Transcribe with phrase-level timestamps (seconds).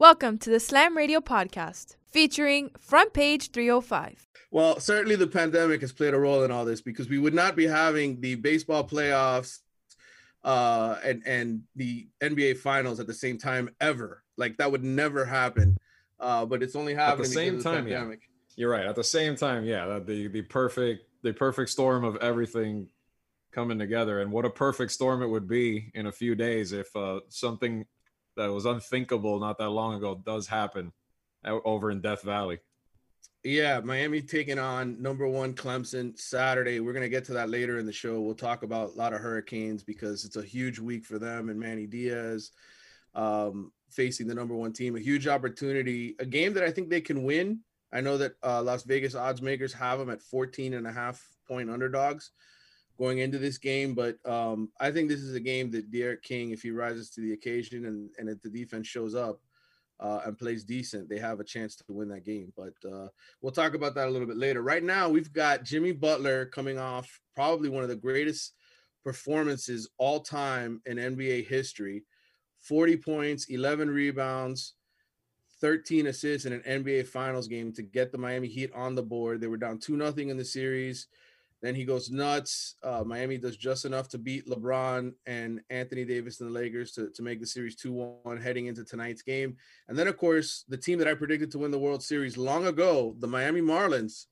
[0.00, 4.28] Welcome to the Slam Radio podcast featuring Front Page 305.
[4.50, 7.54] Well, certainly the pandemic has played a role in all this because we would not
[7.54, 9.58] be having the baseball playoffs
[10.42, 14.22] uh, and and the NBA finals at the same time ever.
[14.38, 15.76] Like that would never happen.
[16.18, 17.84] Uh, but it's only happening at the same time.
[17.84, 18.10] The yeah.
[18.56, 18.86] You're right.
[18.86, 22.88] At the same time, yeah, the the perfect the perfect storm of everything
[23.52, 26.88] coming together, and what a perfect storm it would be in a few days if
[26.96, 27.84] uh, something
[28.36, 30.92] that was unthinkable not that long ago does happen
[31.44, 32.58] over in Death Valley.
[33.42, 36.80] Yeah, Miami taking on number one Clemson Saturday.
[36.80, 38.20] We're gonna get to that later in the show.
[38.20, 41.58] We'll talk about a lot of Hurricanes because it's a huge week for them and
[41.58, 42.50] Manny Diaz
[43.14, 44.96] um, facing the number one team.
[44.96, 47.60] A huge opportunity, a game that I think they can win.
[47.92, 51.26] I know that uh, Las Vegas odds makers have them at 14 and a half
[51.48, 52.30] point underdogs
[53.00, 53.94] going into this game.
[53.94, 57.22] But um, I think this is a game that D'Eriq King, if he rises to
[57.22, 59.40] the occasion and, and if the defense shows up
[59.98, 62.52] uh, and plays decent, they have a chance to win that game.
[62.56, 63.08] But uh,
[63.40, 64.62] we'll talk about that a little bit later.
[64.62, 68.52] Right now, we've got Jimmy Butler coming off probably one of the greatest
[69.02, 72.04] performances all time in NBA history
[72.60, 74.74] 40 points, 11 rebounds.
[75.62, 79.42] 13 assists in an NBA Finals game to get the Miami Heat on the board.
[79.42, 81.06] They were down 2 nothing in the series.
[81.62, 82.76] Then he goes nuts.
[82.82, 87.10] Uh, Miami does just enough to beat LeBron and Anthony Davis and the Lakers to,
[87.10, 89.56] to make the series 2 1 heading into tonight's game.
[89.88, 92.66] And then, of course, the team that I predicted to win the World Series long
[92.66, 94.26] ago, the Miami Marlins,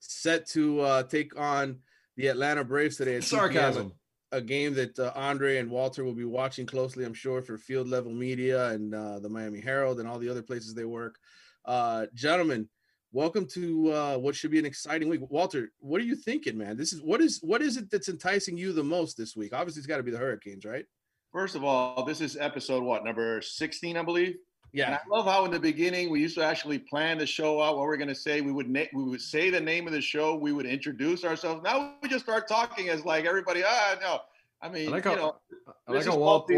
[0.00, 1.78] set to uh, take on
[2.16, 3.20] the Atlanta Braves today.
[3.20, 3.92] Sarcasm.
[4.32, 7.56] A, a game that uh, Andre and Walter will be watching closely, I'm sure, for
[7.56, 11.18] field level media and uh, the Miami Herald and all the other places they work.
[11.64, 12.68] Uh, gentlemen,
[13.16, 15.22] welcome to uh, what should be an exciting week.
[15.30, 16.76] Walter, what are you thinking, man?
[16.76, 19.54] This is what is what is it that's enticing you the most this week?
[19.54, 20.84] Obviously, it's got to be the Hurricanes, right?
[21.32, 24.36] First of all, this is episode what number sixteen, I believe.
[24.72, 27.62] Yeah, and I love how in the beginning we used to actually plan the show
[27.62, 27.78] out.
[27.78, 30.02] What we're going to say, we would na- we would say the name of the
[30.02, 31.62] show, we would introduce ourselves.
[31.64, 33.62] Now we just start talking as like everybody.
[33.66, 34.18] Ah, no,
[34.60, 35.36] I mean, I like you how, know,
[35.88, 36.50] I like how Walt,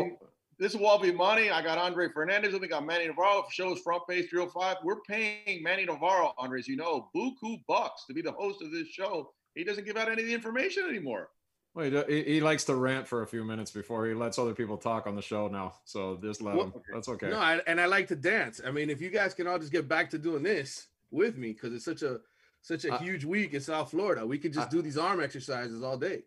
[0.59, 1.51] this is Walby Money.
[1.51, 2.59] I got Andre Fernandez.
[2.59, 3.43] We got Manny Navarro.
[3.43, 4.79] For shows Front Page 305.
[4.83, 8.73] We're paying Manny Navarro, Andre, as you know, buku bucks to be the host of
[8.73, 9.31] this show.
[9.55, 11.31] He doesn't give out any of the information anymore.
[11.75, 14.77] Well, he, he likes to rant for a few minutes before he lets other people
[14.77, 15.75] talk on the show now.
[15.85, 16.73] So just let well, him.
[16.93, 17.31] That's okay.
[17.31, 18.61] No, I, and I like to dance.
[18.67, 21.53] I mean, if you guys can all just get back to doing this with me,
[21.53, 22.19] because it's such a
[22.63, 25.85] such a huge week in South Florida, we could just I, do these arm exercises
[25.85, 26.23] all day.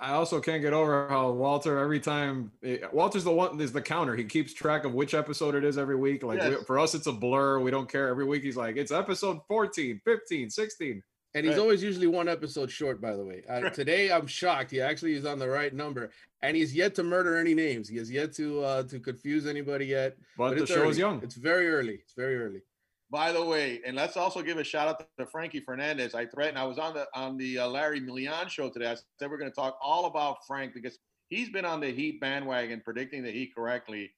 [0.00, 3.82] I also can't get over how Walter every time eh, Walter's the one is the
[3.82, 4.16] counter.
[4.16, 6.22] He keeps track of which episode it is every week.
[6.22, 6.58] Like yes.
[6.58, 7.60] we, for us, it's a blur.
[7.60, 8.08] We don't care.
[8.08, 11.02] Every week he's like, it's episode 14, 15, 16.
[11.34, 11.60] And he's right.
[11.60, 13.42] always usually one episode short, by the way.
[13.48, 14.70] Uh, today I'm shocked.
[14.70, 16.10] He actually is on the right number,
[16.40, 17.88] and he's yet to murder any names.
[17.88, 20.16] He has yet to uh, to confuse anybody yet.
[20.38, 21.22] But, but the show is young.
[21.22, 21.98] It's very early.
[22.02, 22.62] It's very early.
[23.10, 26.14] By the way, and let's also give a shout out to Frankie Fernandez.
[26.14, 26.58] I threatened.
[26.58, 28.90] I was on the on the uh, Larry Milian show today.
[28.90, 32.20] I said we're going to talk all about Frank because he's been on the Heat
[32.20, 34.10] bandwagon, predicting the Heat correctly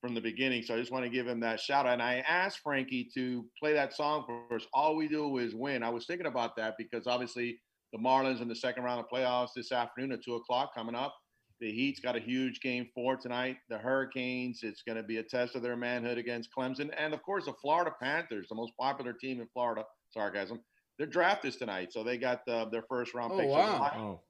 [0.00, 0.62] from the beginning.
[0.62, 1.94] So I just want to give him that shout out.
[1.94, 4.66] And I asked Frankie to play that song for us.
[4.74, 5.82] All we do is win.
[5.82, 7.60] I was thinking about that because obviously
[7.92, 11.14] the Marlins in the second round of playoffs this afternoon at two o'clock coming up.
[11.60, 13.56] The Heat's got a huge game four tonight.
[13.68, 16.90] The Hurricanes, it's going to be a test of their manhood against Clemson.
[16.98, 19.84] And of course, the Florida Panthers, the most popular team in Florida.
[20.10, 20.60] Sarcasm.
[20.98, 21.92] Their draft is tonight.
[21.92, 23.48] So they got the, their first round oh, pick.
[23.48, 23.90] Wow.
[23.92, 24.20] So oh.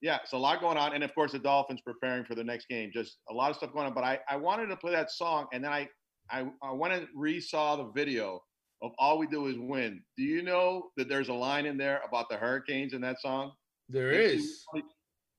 [0.00, 0.94] Yeah, so a lot going on.
[0.94, 2.90] And of course, the Dolphins preparing for the next game.
[2.92, 3.94] Just a lot of stuff going on.
[3.94, 5.46] But I, I wanted to play that song.
[5.52, 5.88] And then I,
[6.30, 8.40] I, I went and re saw the video
[8.82, 10.02] of All We Do Is Win.
[10.16, 13.52] Do you know that there's a line in there about the Hurricanes in that song?
[13.88, 14.64] There is.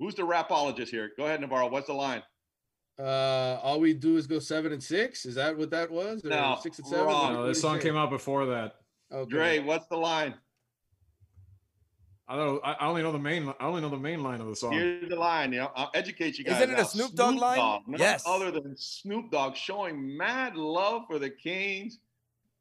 [0.03, 1.11] Who's the rapologist here?
[1.15, 1.69] Go ahead, Navarro.
[1.69, 2.21] What's the line?
[2.99, 5.25] Uh, all we do is go seven and six.
[5.25, 6.25] Is that what that was?
[6.25, 7.05] Or no, six and seven.
[7.05, 7.33] Wrong.
[7.33, 8.75] No, this song came out before that.
[9.13, 9.29] Okay.
[9.29, 10.33] Dre, what's the line?
[12.27, 12.61] I don't.
[12.65, 13.47] I only know the main.
[13.61, 14.73] I only know the main line of the song.
[14.73, 15.53] Here's the line.
[15.53, 16.61] You know, I'll educate you guys.
[16.61, 17.57] Isn't it a Snoop Dogg Snoop line?
[17.57, 18.23] Dogg, yes.
[18.27, 21.99] Other than Snoop Dogg showing mad love for the Canes,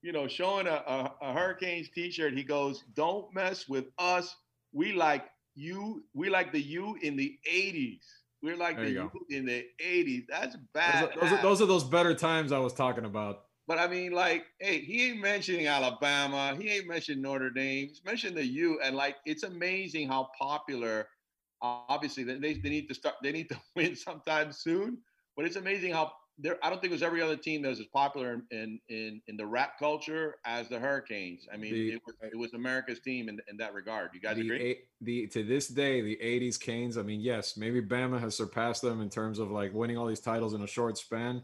[0.01, 2.35] you know, showing a, a, a Hurricanes T-shirt.
[2.35, 4.37] He goes, "Don't mess with us.
[4.73, 8.01] We like you we like the you in the 80s.
[8.43, 10.25] We're like there the you, in the 80s.
[10.29, 11.11] That's bad.
[11.11, 13.45] Those, those, are, those are those better times I was talking about.
[13.69, 16.57] But I mean, like, hey, he ain't mentioning Alabama.
[16.59, 17.89] He ain't mentioning Notre Dame.
[17.89, 18.81] He's mentioning the U.
[18.83, 21.07] And like, it's amazing how popular.
[21.63, 23.15] Uh, obviously, they, they need to start.
[23.23, 24.99] They need to win sometime soon.
[25.37, 26.13] But it's amazing how
[26.43, 29.37] there, I don't think there's every other team that was as popular in, in in
[29.37, 31.47] the rap culture as the Hurricanes.
[31.53, 34.11] I mean, the, it, was, it was America's team in, in that regard.
[34.13, 34.79] You guys the, agree?
[35.01, 36.99] The to this day, the '80s Canes.
[36.99, 40.21] I mean, yes, maybe Bama has surpassed them in terms of like winning all these
[40.21, 41.43] titles in a short span,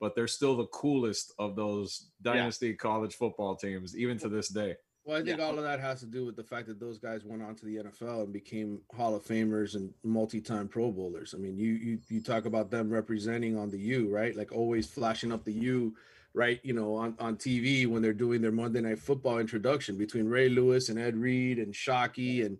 [0.00, 2.76] but they're still the coolest of those dynasty yeah.
[2.76, 4.74] college football teams, even to this day.
[5.08, 5.46] Well, I think yeah.
[5.46, 7.64] all of that has to do with the fact that those guys went on to
[7.64, 11.34] the NFL and became Hall of Famers and multi-time Pro Bowlers.
[11.34, 14.36] I mean, you you you talk about them representing on the U, right?
[14.36, 15.94] Like always flashing up the U,
[16.34, 16.60] right?
[16.62, 20.50] You know, on, on TV when they're doing their Monday Night Football introduction between Ray
[20.50, 22.58] Lewis and Ed Reed and Shockey and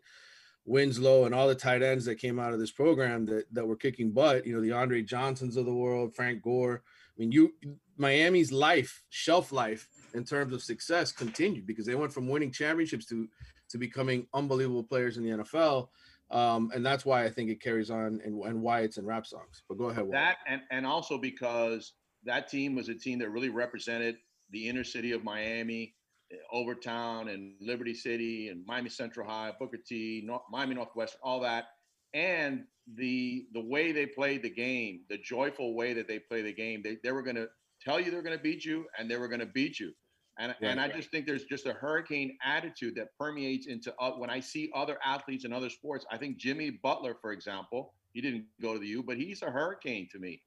[0.64, 3.76] Winslow and all the tight ends that came out of this program that that were
[3.76, 4.46] kicking butt.
[4.46, 6.82] You know, the Andre Johnsons of the world, Frank Gore.
[6.82, 7.52] I mean, you
[7.98, 13.06] Miami's life, shelf life in terms of success continued because they went from winning championships
[13.06, 13.28] to
[13.70, 15.88] to becoming unbelievable players in the NFL.
[16.30, 19.26] Um, and that's why I think it carries on and, and why it's in rap
[19.26, 19.62] songs.
[19.68, 20.04] But go ahead.
[20.04, 20.12] Will.
[20.12, 21.92] That and and also because
[22.24, 24.16] that team was a team that really represented
[24.50, 25.94] the inner city of Miami,
[26.52, 31.68] Overtown and Liberty City and Miami Central High, Booker T, North, Miami Northwest, all that,
[32.14, 32.64] and
[32.94, 36.82] the the way they played the game, the joyful way that they play the game.
[36.82, 37.48] They they were going to
[37.88, 39.92] tell you they're going to beat you, and they were going to beat you.
[40.38, 44.12] And, yeah, and I just think there's just a hurricane attitude that permeates into uh,
[44.12, 46.06] when I see other athletes in other sports.
[46.12, 49.50] I think Jimmy Butler, for example, he didn't go to the U, but he's a
[49.50, 50.40] hurricane to me.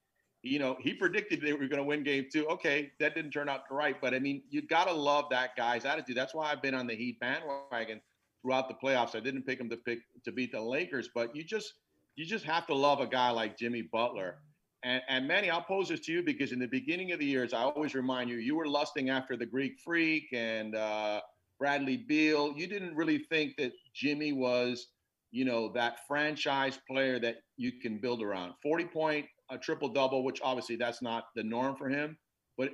[0.44, 2.48] You know, he predicted they were going to win game two.
[2.48, 5.86] Okay, that didn't turn out right, but I mean, you got to love that guy's
[5.86, 6.16] attitude.
[6.16, 8.02] That's why I've been on the Heat bandwagon
[8.42, 9.16] throughout the playoffs.
[9.16, 11.74] I didn't pick him to pick to beat the Lakers, but you just
[12.16, 14.38] you just have to love a guy like Jimmy Butler
[14.84, 17.54] and, and Manny, I'll pose this to you because in the beginning of the years,
[17.54, 21.22] I always remind you, you were lusting after the Greek Freak and uh,
[21.60, 22.54] Bradley Beal.
[22.56, 24.88] You didn't really think that Jimmy was,
[25.32, 28.54] you know, that franchise player that you can build around.
[28.64, 32.18] 40 point, a triple double, which obviously that's not the norm for him.
[32.58, 32.72] But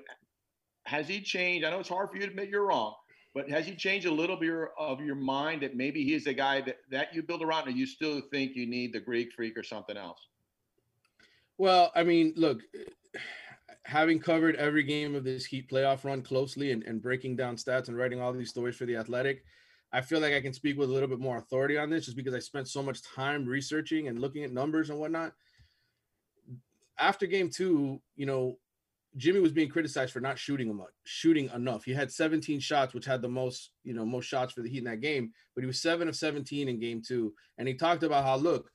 [0.85, 1.65] has he changed?
[1.65, 2.95] I know it's hard for you to admit you're wrong,
[3.35, 6.61] but has he changed a little bit of your mind that maybe he's the guy
[6.61, 9.63] that, that you build around, or you still think you need the Greek Freak or
[9.63, 10.25] something else?
[11.57, 12.61] Well, I mean, look,
[13.85, 17.87] having covered every game of this Heat playoff run closely and, and breaking down stats
[17.87, 19.43] and writing all these stories for the Athletic,
[19.93, 22.17] I feel like I can speak with a little bit more authority on this just
[22.17, 25.33] because I spent so much time researching and looking at numbers and whatnot.
[26.99, 28.57] After game two, you know,
[29.15, 31.85] Jimmy was being criticized for not shooting enough, shooting enough.
[31.85, 34.79] He had 17 shots, which had the most, you know, most shots for the Heat
[34.79, 37.33] in that game, but he was seven of 17 in game two.
[37.57, 38.69] And he talked about how, look,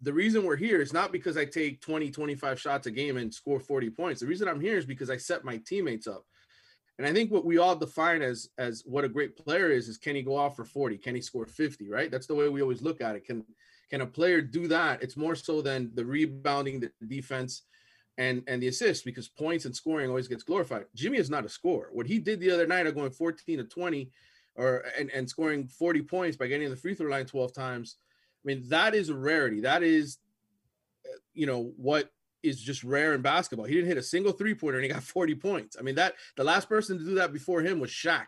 [0.00, 3.32] the reason we're here is not because I take 20, 25 shots a game and
[3.32, 4.20] score 40 points.
[4.20, 6.24] The reason I'm here is because I set my teammates up.
[6.98, 9.98] And I think what we all define as as what a great player is is
[9.98, 10.98] can he go off for 40?
[10.98, 12.10] Can he score 50, right?
[12.10, 13.24] That's the way we always look at it.
[13.24, 13.44] Can
[13.90, 15.02] can a player do that?
[15.02, 17.62] It's more so than the rebounding, the defense,
[18.18, 20.84] and and the assists because points and scoring always gets glorified.
[20.94, 21.88] Jimmy is not a scorer.
[21.92, 24.10] What he did the other night of going 14 to 20
[24.56, 27.96] or and, and scoring 40 points by getting the free throw line 12 times–
[28.44, 29.60] I mean, that is a rarity.
[29.60, 30.18] That is,
[31.06, 32.10] uh, you know, what
[32.42, 33.66] is just rare in basketball.
[33.66, 35.76] He didn't hit a single three pointer and he got 40 points.
[35.78, 38.26] I mean, that the last person to do that before him was Shaq.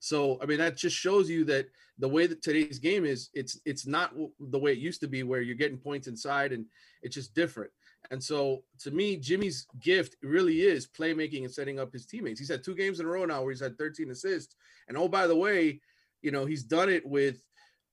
[0.00, 1.66] So, I mean, that just shows you that
[1.98, 5.22] the way that today's game is, it's it's not the way it used to be,
[5.22, 6.66] where you're getting points inside and
[7.02, 7.70] it's just different.
[8.10, 12.38] And so, to me, Jimmy's gift really is playmaking and setting up his teammates.
[12.38, 14.56] He's had two games in a row now where he's had 13 assists.
[14.88, 15.80] And oh, by the way,
[16.20, 17.42] you know, he's done it with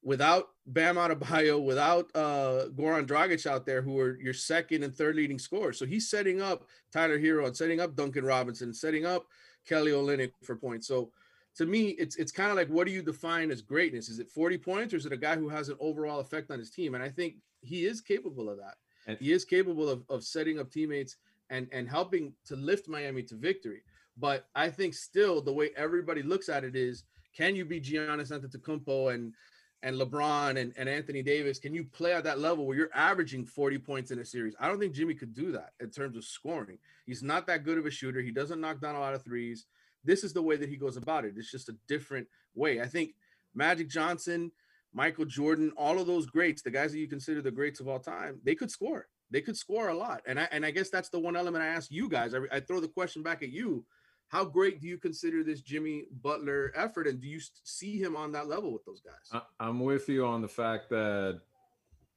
[0.04, 5.16] without Bam Adebayo, without uh, Goran Dragic out there, who are your second and third
[5.16, 5.78] leading scorers.
[5.78, 9.28] So he's setting up Tyler Herro and setting up Duncan Robinson, setting up
[9.68, 10.88] Kelly Olynyk for points.
[10.88, 11.12] So
[11.56, 14.10] to me, it's it's kind of like what do you define as greatness?
[14.10, 16.60] Is it 40 points or is it a guy who has an overall effect on
[16.60, 16.96] his team?
[16.96, 18.76] And I think he is capable of that.
[19.08, 21.18] And he is capable of, of setting up teammates
[21.50, 23.82] and, and helping to lift Miami to victory.
[24.18, 27.04] But I think still the way everybody looks at it is
[27.36, 29.34] can you be Giannis Antetokounmpo and
[29.84, 33.46] and LeBron and, and Anthony Davis, can you play at that level where you're averaging
[33.46, 34.56] 40 points in a series?
[34.60, 36.78] I don't think Jimmy could do that in terms of scoring.
[37.06, 38.22] He's not that good of a shooter.
[38.22, 39.66] He doesn't knock down a lot of threes.
[40.04, 41.34] This is the way that he goes about it.
[41.36, 42.82] It's just a different way.
[42.82, 43.12] I think
[43.56, 44.52] Magic Johnson,
[44.94, 48.00] Michael Jordan, all of those greats, the guys that you consider the greats of all
[48.00, 49.08] time, they could score.
[49.32, 50.22] They could score a lot.
[50.28, 52.34] And I and I guess that's the one element I ask you guys.
[52.36, 53.86] I, I throw the question back at you
[54.32, 58.32] how great do you consider this Jimmy Butler effort, and do you see him on
[58.32, 59.42] that level with those guys?
[59.60, 61.42] I'm with you on the fact that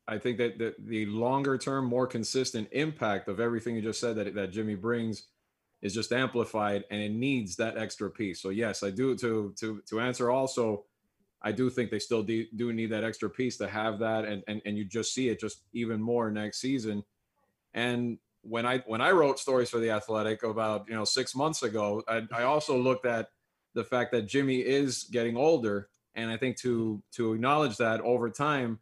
[0.06, 4.14] I think that the, the longer term, more consistent impact of everything you just said
[4.14, 5.24] that that Jimmy brings
[5.82, 8.40] is just amplified, and it needs that extra piece.
[8.40, 10.84] So yes, I do to to to answer also.
[11.42, 14.44] I do think they still do, do need that extra piece to have that, and,
[14.46, 17.02] and and you just see it just even more next season.
[17.74, 21.62] And when I when I wrote stories for the Athletic about you know six months
[21.62, 23.28] ago, I, I also looked at
[23.74, 28.30] the fact that Jimmy is getting older, and I think to to acknowledge that over
[28.30, 28.78] time,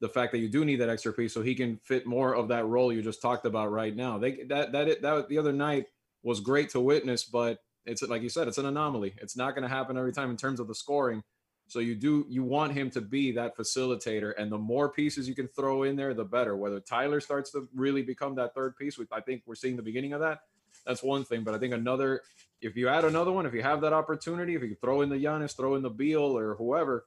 [0.00, 2.48] the fact that you do need that extra piece so he can fit more of
[2.48, 4.18] that role you just talked about right now.
[4.18, 5.86] They that that that the other night
[6.22, 9.14] was great to witness, but it's like you said, it's an anomaly.
[9.20, 11.22] It's not going to happen every time in terms of the scoring.
[11.70, 15.36] So you do you want him to be that facilitator, and the more pieces you
[15.36, 16.56] can throw in there, the better.
[16.56, 19.82] Whether Tyler starts to really become that third piece, which I think we're seeing the
[19.82, 20.40] beginning of that.
[20.84, 22.22] That's one thing, but I think another,
[22.60, 25.16] if you add another one, if you have that opportunity, if you throw in the
[25.16, 27.04] Giannis, throw in the Beal or whoever,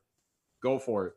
[0.61, 1.13] go for it.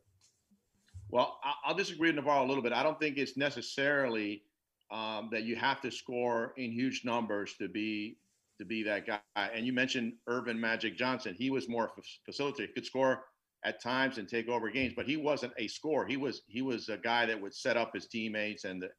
[1.09, 2.73] Well, I'll disagree with Navarro a little bit.
[2.73, 4.43] I don't think it's necessarily
[4.91, 8.17] um, that you have to score in huge numbers to be
[8.57, 9.19] to be that guy.
[9.35, 11.35] And you mentioned Earvin Magic Johnson.
[11.37, 11.91] He was more
[12.27, 12.61] facilitator.
[12.61, 13.23] He could score
[13.63, 16.05] at times and take over games, but he wasn't a scorer.
[16.05, 18.89] He was he was a guy that would set up his teammates and the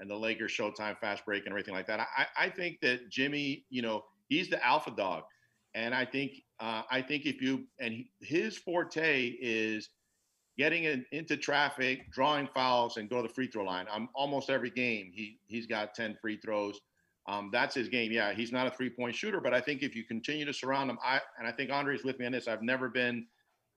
[0.00, 2.00] and the Lakers Showtime fast break and everything like that.
[2.00, 5.24] I, I think that Jimmy, you know, he's the alpha dog,
[5.74, 9.90] and I think uh, I think if you and he, his forte is
[10.56, 13.86] getting in, into traffic, drawing fouls, and go to the free throw line.
[13.92, 16.80] I'm almost every game he he's got ten free throws.
[17.28, 18.10] Um, that's his game.
[18.10, 20.90] Yeah, he's not a three point shooter, but I think if you continue to surround
[20.90, 22.48] him, I and I think Andre's with me on this.
[22.48, 23.26] I've never been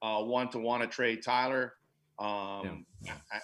[0.01, 1.74] uh, one to want to trade Tyler.
[2.20, 3.13] Um, yeah.
[3.31, 3.39] I,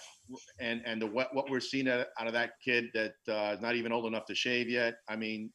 [0.60, 3.74] and and the what what we're seeing out of that kid that uh, is not
[3.74, 4.98] even old enough to shave yet.
[5.08, 5.50] I mean,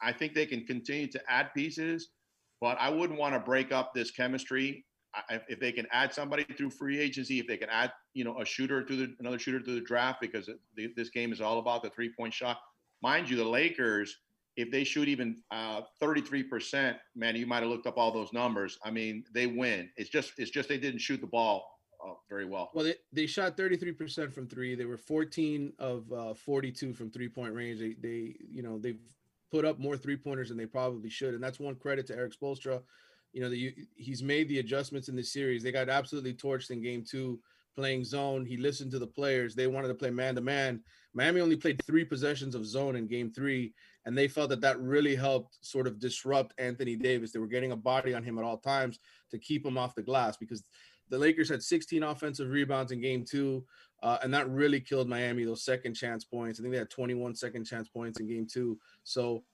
[0.00, 2.10] I think they can continue to add pieces,
[2.60, 4.84] but I wouldn't want to break up this chemistry.
[5.14, 8.40] I, if they can add somebody through free agency, if they can add you know
[8.40, 11.58] a shooter to the another shooter to the draft, because it, this game is all
[11.58, 12.58] about the three point shot.
[13.02, 14.18] Mind you, the Lakers
[14.56, 18.78] if they shoot even uh, 33%, man, you might have looked up all those numbers.
[18.84, 19.90] I mean, they win.
[19.96, 21.66] It's just it's just they didn't shoot the ball
[22.04, 22.70] uh, very well.
[22.74, 24.74] Well, they, they shot 33% from three.
[24.74, 27.80] They were 14 of uh, 42 from three point range.
[27.80, 29.00] They they you know they've
[29.50, 32.32] put up more three pointers than they probably should, and that's one credit to Erik
[32.38, 32.82] Spoelstra.
[33.32, 35.62] You know, the, he's made the adjustments in the series.
[35.62, 37.40] They got absolutely torched in game two
[37.74, 38.44] playing zone.
[38.44, 39.54] He listened to the players.
[39.54, 40.80] They wanted to play man to man.
[41.14, 43.72] Miami only played three possessions of zone in game three
[44.04, 47.32] and they felt that that really helped sort of disrupt Anthony Davis.
[47.32, 48.98] They were getting a body on him at all times
[49.30, 50.64] to keep him off the glass because
[51.08, 53.64] the Lakers had 16 offensive rebounds in game two,
[54.02, 56.58] uh, and that really killed Miami, those second chance points.
[56.58, 58.78] I think they had 21 second chance points in game two.
[59.04, 59.44] So,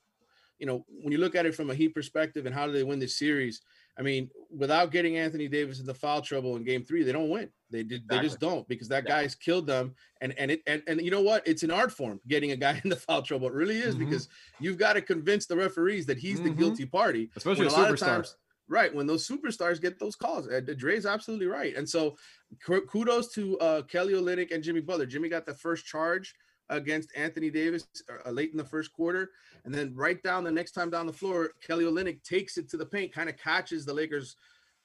[0.59, 2.85] you know, when you look at it from a Heat perspective and how do they
[2.85, 3.61] win this series,
[3.99, 7.51] I mean, without getting Anthony Davis into foul trouble in game three, they don't win.
[7.71, 8.03] They did.
[8.03, 8.17] Exactly.
[8.17, 9.23] They just don't because that yeah.
[9.23, 9.95] guy's killed them.
[10.21, 11.47] And and it and, and you know what?
[11.47, 13.49] It's an art form getting a guy into foul trouble.
[13.49, 14.05] It really is mm-hmm.
[14.05, 14.29] because
[14.61, 16.49] you've got to convince the referees that he's mm-hmm.
[16.49, 17.31] the guilty party.
[17.37, 18.37] Especially a, lot of times,
[18.69, 20.47] right when those superstars get those calls.
[20.49, 21.77] Uh, Dre's absolutely right.
[21.77, 22.17] And so
[22.65, 25.07] kudos to uh, Kelly Olynyk and Jimmy Butler.
[25.07, 26.35] Jimmy got the first charge
[26.71, 27.87] against Anthony Davis
[28.27, 29.31] uh, late in the first quarter.
[29.65, 32.77] And then right down the next time down the floor, Kelly Olynyk takes it to
[32.77, 34.37] the paint, kind of catches the Lakers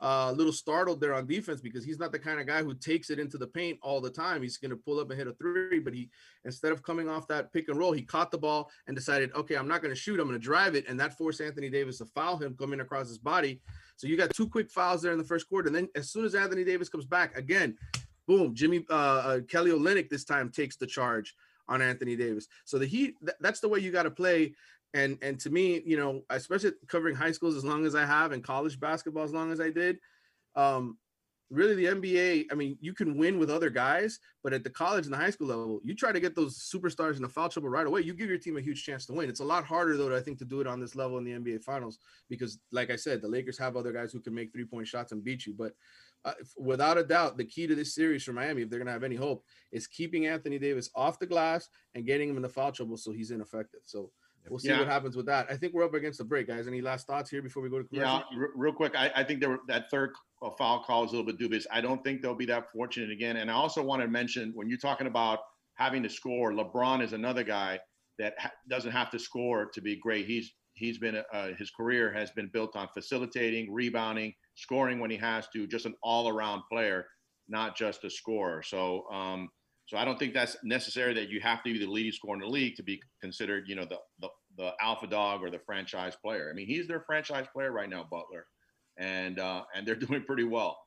[0.04, 2.74] uh, a little startled there on defense because he's not the kind of guy who
[2.74, 4.42] takes it into the paint all the time.
[4.42, 6.10] He's going to pull up and hit a three, but he
[6.44, 9.56] instead of coming off that pick and roll, he caught the ball and decided, okay,
[9.56, 12.00] I'm not going to shoot, I'm going to drive it, and that forced Anthony Davis
[12.00, 13.62] to foul him coming across his body.
[13.96, 16.26] So you got two quick fouls there in the first quarter, and then as soon
[16.26, 17.78] as Anthony Davis comes back again,
[18.28, 21.34] boom, Jimmy uh, uh, Kelly Olynyk this time takes the charge
[21.68, 22.48] on Anthony Davis.
[22.66, 24.54] So the Heat, th- that's the way you got to play.
[24.94, 28.32] And and to me, you know, especially covering high schools as long as I have
[28.32, 29.98] and college basketball as long as I did,
[30.56, 30.98] um,
[31.54, 35.06] really the NBA, I mean, you can win with other guys, but at the college
[35.06, 37.70] and the high school level, you try to get those superstars in the foul trouble
[37.70, 38.02] right away.
[38.02, 39.30] You give your team a huge chance to win.
[39.30, 41.32] It's a lot harder though, I think, to do it on this level in the
[41.32, 44.66] NBA finals because, like I said, the Lakers have other guys who can make three
[44.66, 45.54] point shots and beat you.
[45.58, 45.74] But
[46.26, 48.94] uh, without a doubt, the key to this series for Miami, if they're going to
[48.94, 52.50] have any hope, is keeping Anthony Davis off the glass and getting him in the
[52.50, 53.82] foul trouble so he's ineffective.
[53.86, 54.12] So
[54.50, 54.80] we'll see yeah.
[54.80, 55.48] what happens with that.
[55.50, 56.68] I think we're up against the break, guys.
[56.68, 58.24] Any last thoughts here before we go to commercial?
[58.32, 58.96] Yeah, r- real quick.
[58.96, 60.12] I, I think there were, that third
[60.58, 61.68] foul call is a little bit dubious.
[61.72, 63.38] I don't think they'll be that fortunate again.
[63.38, 65.40] And I also want to mention when you're talking about
[65.76, 67.80] having to score, LeBron is another guy
[68.20, 70.26] that ha- doesn't have to score to be great.
[70.26, 75.18] He's he's been uh, his career has been built on facilitating, rebounding, scoring when he
[75.18, 77.06] has to, just an all-around player,
[77.48, 78.64] not just a scorer.
[78.64, 79.50] So, um,
[79.86, 82.42] so I don't think that's necessary that you have to be the leading scorer in
[82.42, 86.16] the league to be considered, you know, the, the the alpha dog or the franchise
[86.24, 86.50] player.
[86.50, 88.46] I mean, he's their franchise player right now, Butler,
[88.98, 90.78] and uh, and they're doing pretty well.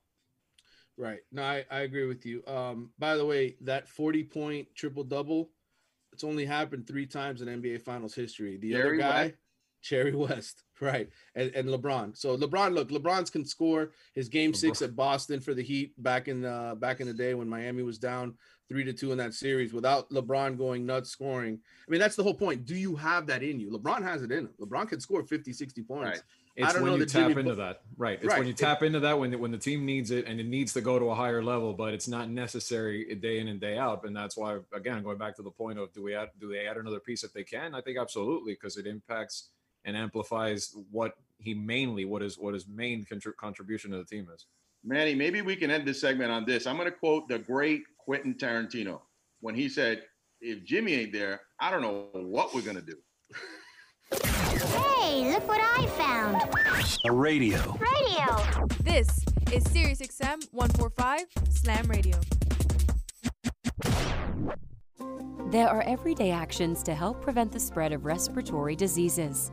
[0.99, 1.19] Right.
[1.31, 2.43] No, I, I agree with you.
[2.47, 5.51] Um, by the way, that 40 point triple double,
[6.13, 8.57] it's only happened three times in NBA Finals history.
[8.57, 9.35] The other guy,
[9.83, 10.63] Jerry West.
[10.79, 11.09] Right.
[11.35, 12.15] And, and LeBron.
[12.19, 15.95] So LeBron, look, LeBron's can score his game oh, six at Boston for the Heat
[16.03, 18.35] back in the back in the day when Miami was down
[18.69, 21.59] three to two in that series without LeBron going nuts scoring.
[21.89, 22.67] I mean, that's the whole point.
[22.67, 23.71] Do you have that in you?
[23.71, 24.51] LeBron has it in him.
[24.61, 26.11] LeBron can score 50, 60 points.
[26.11, 26.23] Right.
[26.57, 28.19] It's don't when know you tap Jimmy into that, right?
[28.19, 28.39] It's Right.
[28.39, 30.73] when you tap into that when the, when the team needs it and it needs
[30.73, 34.05] to go to a higher level, but it's not necessary day in and day out.
[34.07, 36.67] And that's why, again, going back to the point of do we add do they
[36.67, 37.75] add another piece if they can?
[37.75, 39.51] I think absolutely because it impacts
[39.87, 44.29] and amplifies what he mainly what is what his main contri- contribution to the team
[44.35, 44.47] is.
[44.85, 46.67] Manny, maybe we can end this segment on this.
[46.67, 49.01] I'm going to quote the great Quentin Tarantino
[49.41, 50.03] when he said,
[50.41, 52.97] "If Jimmy ain't there, I don't know what we're going to do."
[54.13, 56.43] Hey, look what I found.
[57.05, 57.59] A radio.
[57.79, 58.67] Radio.
[58.83, 59.09] This
[59.53, 62.19] is SiriusXM 145 Slam Radio.
[65.51, 69.53] There are everyday actions to help prevent the spread of respiratory diseases.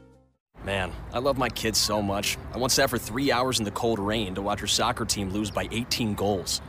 [0.63, 2.37] Man, I love my kids so much.
[2.53, 5.31] I once sat for three hours in the cold rain to watch her soccer team
[5.31, 6.61] lose by 18 goals.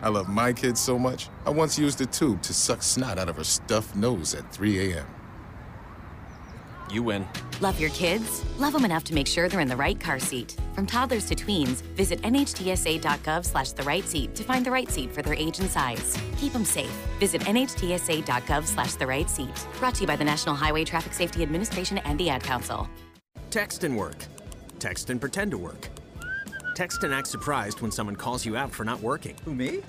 [0.00, 3.28] I love my kids so much, I once used a tube to suck snot out
[3.28, 5.06] of her stuffed nose at 3 a.m.
[6.90, 7.26] You win.
[7.60, 8.44] Love your kids?
[8.58, 10.56] Love them enough to make sure they're in the right car seat.
[10.74, 15.12] From toddlers to tweens, visit nhtsa.gov slash the right seat to find the right seat
[15.12, 16.16] for their age and size.
[16.36, 16.92] Keep them safe.
[17.18, 19.66] Visit nhtsa.gov slash the right seat.
[19.80, 22.88] Brought to you by the National Highway Traffic Safety Administration and the Ad Council.
[23.56, 24.26] Text and work.
[24.78, 25.88] Text and pretend to work.
[26.74, 29.34] Text and act surprised when someone calls you out for not working.
[29.46, 29.80] Who, me?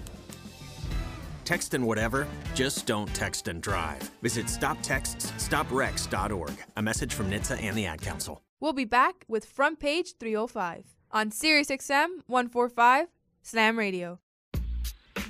[1.43, 4.09] Text and whatever, just don't text and drive.
[4.21, 6.51] Visit stoptextsstopwrecks.org.
[6.77, 8.41] A message from NHTSA and the Ad Council.
[8.61, 13.07] We'll be back with Front Page 305 on SiriusXM 145
[13.41, 14.19] Slam Radio.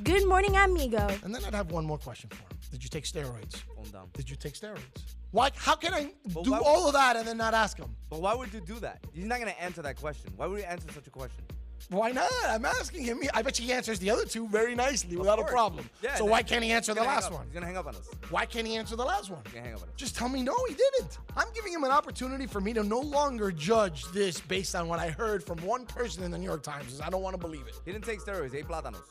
[0.04, 1.08] Good morning, amigo.
[1.24, 2.50] And then I'd have one more question for him.
[2.70, 3.64] Did you take steroids?
[3.76, 4.10] Calm down.
[4.14, 5.16] Did you take steroids?
[5.32, 5.50] Why?
[5.56, 7.96] How can I But do all of that and then not ask him?
[8.10, 9.04] But why would you do that?
[9.14, 10.32] He's not gonna answer that question.
[10.36, 11.44] Why would he answer such a question?
[11.90, 12.30] Why not?
[12.46, 13.22] I'm asking him.
[13.34, 15.90] I bet he answers the other two very nicely without a problem.
[16.02, 17.46] Yeah, so why can't he answer the last one?
[17.46, 18.10] He's gonna hang up on us.
[18.30, 19.40] Why can't he answer the last one?
[19.46, 19.94] He's gonna hang up on us.
[19.96, 21.20] Just tell me no, he didn't.
[21.38, 25.00] I'm giving him an opportunity for me to no longer judge this based on what
[25.00, 27.00] I heard from one person in the New York Times.
[27.00, 27.76] I don't want to believe it.
[27.86, 28.52] He didn't take steroids.
[28.52, 29.04] He ate plátanos.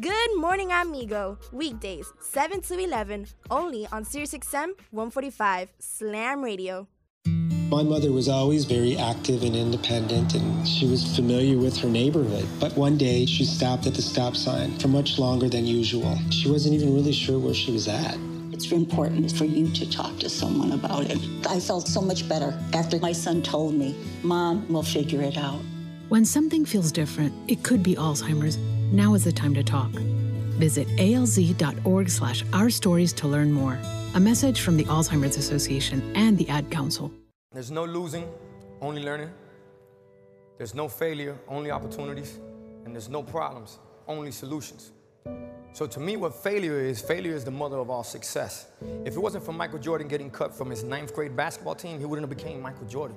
[0.00, 1.38] Good morning, amigo.
[1.52, 6.86] Weekdays, 7 to 11, only on SiriusXM 145 Slam Radio.
[7.70, 12.46] My mother was always very active and independent, and she was familiar with her neighborhood.
[12.60, 16.18] But one day, she stopped at the stop sign for much longer than usual.
[16.30, 18.18] She wasn't even really sure where she was at.
[18.52, 21.18] It's important for you to talk to someone about it.
[21.48, 25.62] I felt so much better after my son told me, Mom, we'll figure it out.
[26.10, 28.58] When something feels different, it could be Alzheimer's.
[28.92, 29.90] Now is the time to talk.
[30.60, 33.76] Visit alz.org slash our stories to learn more.
[34.14, 37.10] A message from the Alzheimer's Association and the Ad Council.
[37.50, 38.28] There's no losing,
[38.80, 39.30] only learning.
[40.56, 42.38] There's no failure, only opportunities.
[42.84, 44.92] And there's no problems, only solutions.
[45.72, 48.68] So to me, what failure is, failure is the mother of all success.
[49.04, 52.06] If it wasn't for Michael Jordan getting cut from his ninth grade basketball team, he
[52.06, 53.16] wouldn't have became Michael Jordan.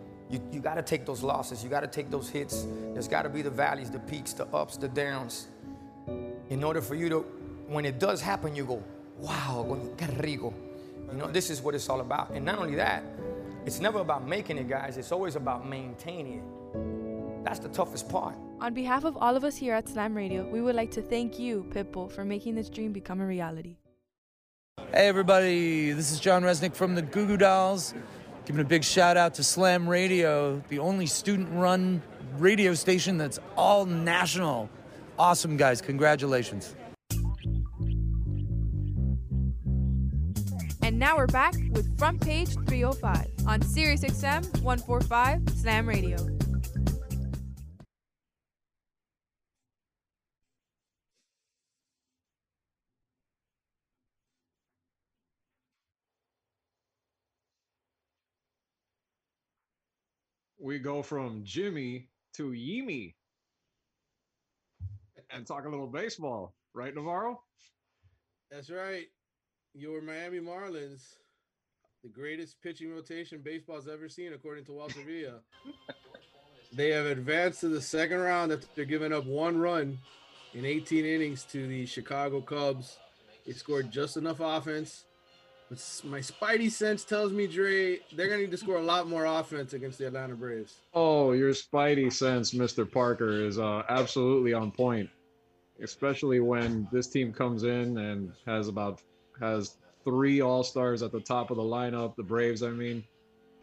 [0.31, 2.65] You, you gotta take those losses, you gotta take those hits.
[2.93, 5.49] There's gotta be the valleys, the peaks, the ups, the downs.
[6.49, 7.19] In order for you to,
[7.67, 8.81] when it does happen, you go,
[9.19, 9.65] wow,
[9.97, 10.53] qué rico.
[11.11, 12.29] You know, this is what it's all about.
[12.31, 13.03] And not only that,
[13.65, 17.43] it's never about making it, guys, it's always about maintaining it.
[17.43, 18.35] That's the toughest part.
[18.61, 21.39] On behalf of all of us here at Slam Radio, we would like to thank
[21.39, 23.75] you, Pitbull, for making this dream become a reality.
[24.93, 27.93] Hey everybody, this is John Rzeznik from the Goo Goo Dolls.
[28.45, 32.01] Giving a big shout out to Slam Radio, the only student run
[32.37, 34.69] radio station that's all national.
[35.19, 36.75] Awesome guys, congratulations.
[40.83, 46.17] And now we're back with Front Page 305 on SiriusXM 145 Slam Radio.
[60.61, 63.15] We go from Jimmy to Yimi
[65.31, 67.41] and talk a little baseball, right, Navarro?
[68.51, 69.05] That's right.
[69.73, 71.15] Your Miami Marlins,
[72.03, 75.39] the greatest pitching rotation baseball's ever seen, according to Walter Villa.
[76.73, 79.97] they have advanced to the second round after giving up one run
[80.53, 82.97] in 18 innings to the Chicago Cubs.
[83.45, 85.05] They scored just enough offense.
[85.71, 89.23] My spidey sense tells me, Dre, they're going to need to score a lot more
[89.23, 90.81] offense against the Atlanta Braves.
[90.93, 92.89] Oh, your spidey sense, Mr.
[92.89, 95.09] Parker, is uh, absolutely on point.
[95.81, 99.01] Especially when this team comes in and has about
[99.39, 102.17] has three all stars at the top of the lineup.
[102.17, 103.01] The Braves, I mean,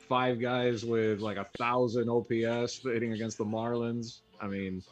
[0.08, 4.20] five guys with like a thousand OPS hitting against the Marlins.
[4.40, 4.82] I mean,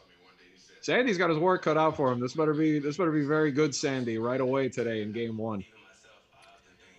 [0.81, 2.19] Sandy's got his work cut out for him.
[2.19, 5.65] This better be this better be very good, Sandy, right away today in Game One.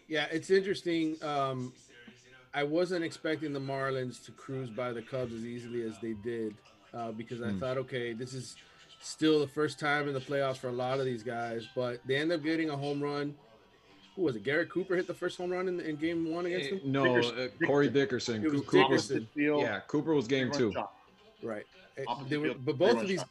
[0.08, 1.16] Yeah, it's interesting.
[1.22, 1.72] Um,
[2.54, 6.54] I wasn't expecting the Marlins to cruise by the Cubs as easily as they did
[6.94, 7.58] uh, because I Hmm.
[7.60, 8.56] thought, okay, this is
[9.00, 12.16] still the first time in the playoffs for a lot of these guys, but they
[12.16, 13.34] end up getting a home run.
[14.16, 14.42] Who was it?
[14.42, 16.78] Garrett Cooper hit the first home run in, in game one against them?
[16.78, 18.42] Eh, No, uh, Corey Dickerson.
[18.44, 19.28] It was Coo- Cooper was- Dickerson.
[19.36, 20.72] yeah, Cooper was game two.
[21.42, 21.64] Right.
[21.98, 23.28] Eh, Opposite They were, but both of these, shot.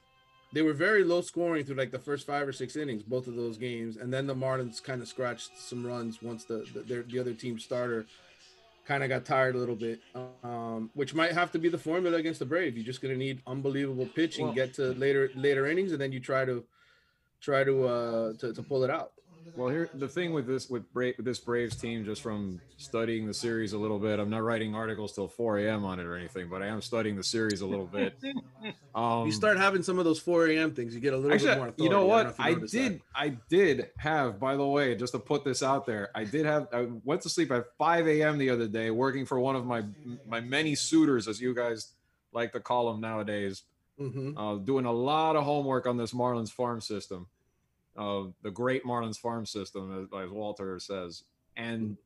[0.54, 3.36] They were very low scoring through like the first five or six innings, both of
[3.36, 7.04] those games, and then the Marlins kind of scratched some runs once the the, their,
[7.04, 8.06] the other team starter
[8.86, 10.00] kind of got tired a little bit,
[10.46, 12.78] um, which might have to be the formula against the Braves.
[12.78, 16.12] You're just going to need unbelievable pitching, Well- get to later later innings, and then
[16.14, 16.64] you try to
[17.42, 19.12] try to uh to, to pull it out.
[19.56, 23.26] Well, here the thing with this with, Bra- with this Braves team, just from studying
[23.26, 25.86] the series a little bit, I'm not writing articles till 4 a.m.
[25.86, 28.16] on it or anything, but I am studying the series a little bit.
[28.96, 30.74] Um, you start having some of those 4 a.m.
[30.74, 31.74] things, you get a little Actually, bit more.
[31.78, 32.10] you know authority.
[32.10, 32.40] I what?
[32.40, 32.80] know I noticed that.
[32.90, 33.02] did.
[33.16, 36.68] I did have, by the way, just to put this out there, I did have.
[36.74, 38.40] I went to sleep at 5 a.m.
[38.40, 39.84] the other day, working for one of my
[40.28, 41.94] my many suitors, as you guys
[42.34, 43.64] like to call them nowadays.
[44.02, 44.34] Mhm.
[44.36, 47.28] Uh, doing a lot of homework on this Marlins farm system,
[47.98, 51.24] uh, the great Marlins farm system, as, as Walter says,
[51.56, 51.98] and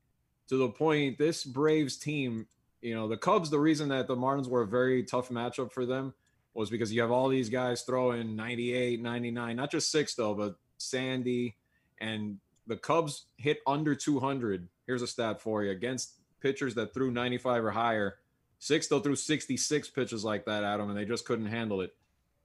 [0.49, 2.47] to the point, this Braves team,
[2.81, 3.49] you know, the Cubs.
[3.49, 6.13] The reason that the Marlins were a very tough matchup for them
[6.53, 11.55] was because you have all these guys throwing 98, 99, not just Sixto, but Sandy
[12.01, 14.67] and the Cubs hit under 200.
[14.85, 18.17] Here's a stat for you against pitchers that threw 95 or higher.
[18.59, 21.95] Sixto threw 66 pitches like that at them, and they just couldn't handle it.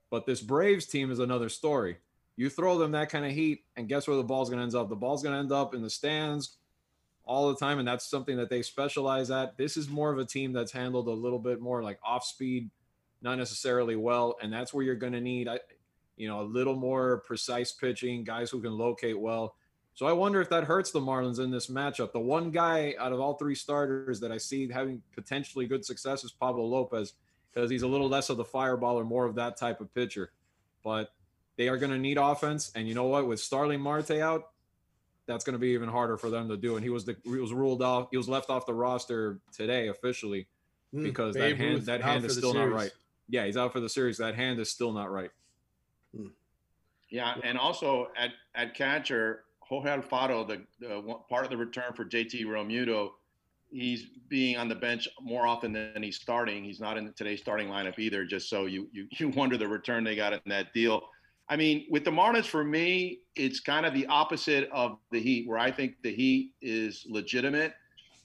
[0.09, 1.97] But this Braves team is another story.
[2.37, 4.75] You throw them that kind of heat, and guess where the ball's going to end
[4.75, 4.89] up?
[4.89, 6.57] The ball's going to end up in the stands
[7.25, 9.57] all the time, and that's something that they specialize at.
[9.57, 12.69] This is more of a team that's handled a little bit more like off speed,
[13.21, 15.49] not necessarily well, and that's where you're going to need,
[16.15, 19.55] you know, a little more precise pitching, guys who can locate well.
[19.95, 22.11] So I wonder if that hurts the Marlins in this matchup.
[22.11, 26.23] The one guy out of all three starters that I see having potentially good success
[26.23, 27.13] is Pablo Lopez
[27.51, 30.31] because he's a little less of the fireball or more of that type of pitcher.
[30.83, 31.09] But
[31.57, 33.27] they are going to need offense, and you know what?
[33.27, 34.49] With Starling Marte out,
[35.25, 36.75] that's going to be even harder for them to do.
[36.75, 38.07] And he was the he was ruled off.
[38.11, 40.47] He was left off the roster today officially
[40.95, 42.91] Mm, because Babe that hand Ruth that hand is the still not right.
[43.29, 44.17] Yeah, he's out for the series.
[44.17, 45.31] That hand is still not right.
[47.09, 51.93] Yeah, and also at at catcher, Jorge Alfaro, the, the one, part of the return
[51.93, 53.11] for JT Realmuto,
[53.69, 56.63] he's being on the bench more often than he's starting.
[56.63, 58.25] He's not in today's starting lineup either.
[58.25, 61.09] Just so you you you wonder the return they got in that deal.
[61.49, 65.47] I mean, with the Marlins, for me, it's kind of the opposite of the Heat,
[65.47, 67.73] where I think the Heat is legitimate.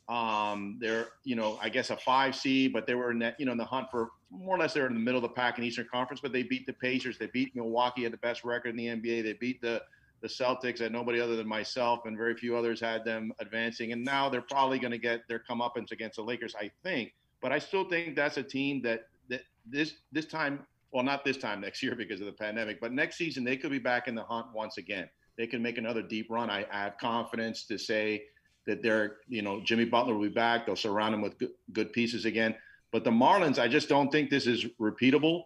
[0.09, 3.47] Um, they're, you know, I guess a five seed, but they were in that, you
[3.47, 5.59] know, in the hunt for more or less they're in the middle of the pack
[5.59, 8.71] in Eastern Conference, but they beat the Pacers, they beat Milwaukee, had the best record
[8.71, 9.83] in the NBA, they beat the
[10.23, 14.05] the Celtics that nobody other than myself and very few others had them advancing, and
[14.05, 17.13] now they're probably going to get their comeuppance against the Lakers, I think.
[17.41, 20.61] But I still think that's a team that that this this time,
[20.93, 23.71] well, not this time next year because of the pandemic, but next season they could
[23.71, 25.09] be back in the hunt once again.
[25.39, 26.51] They can make another deep run.
[26.51, 28.25] I, I have confidence to say
[28.67, 30.67] that they're, you know, Jimmy Butler will be back.
[30.67, 32.55] They'll surround him with good, good pieces again.
[32.93, 35.45] But the Marlins, I just don't think this is repeatable.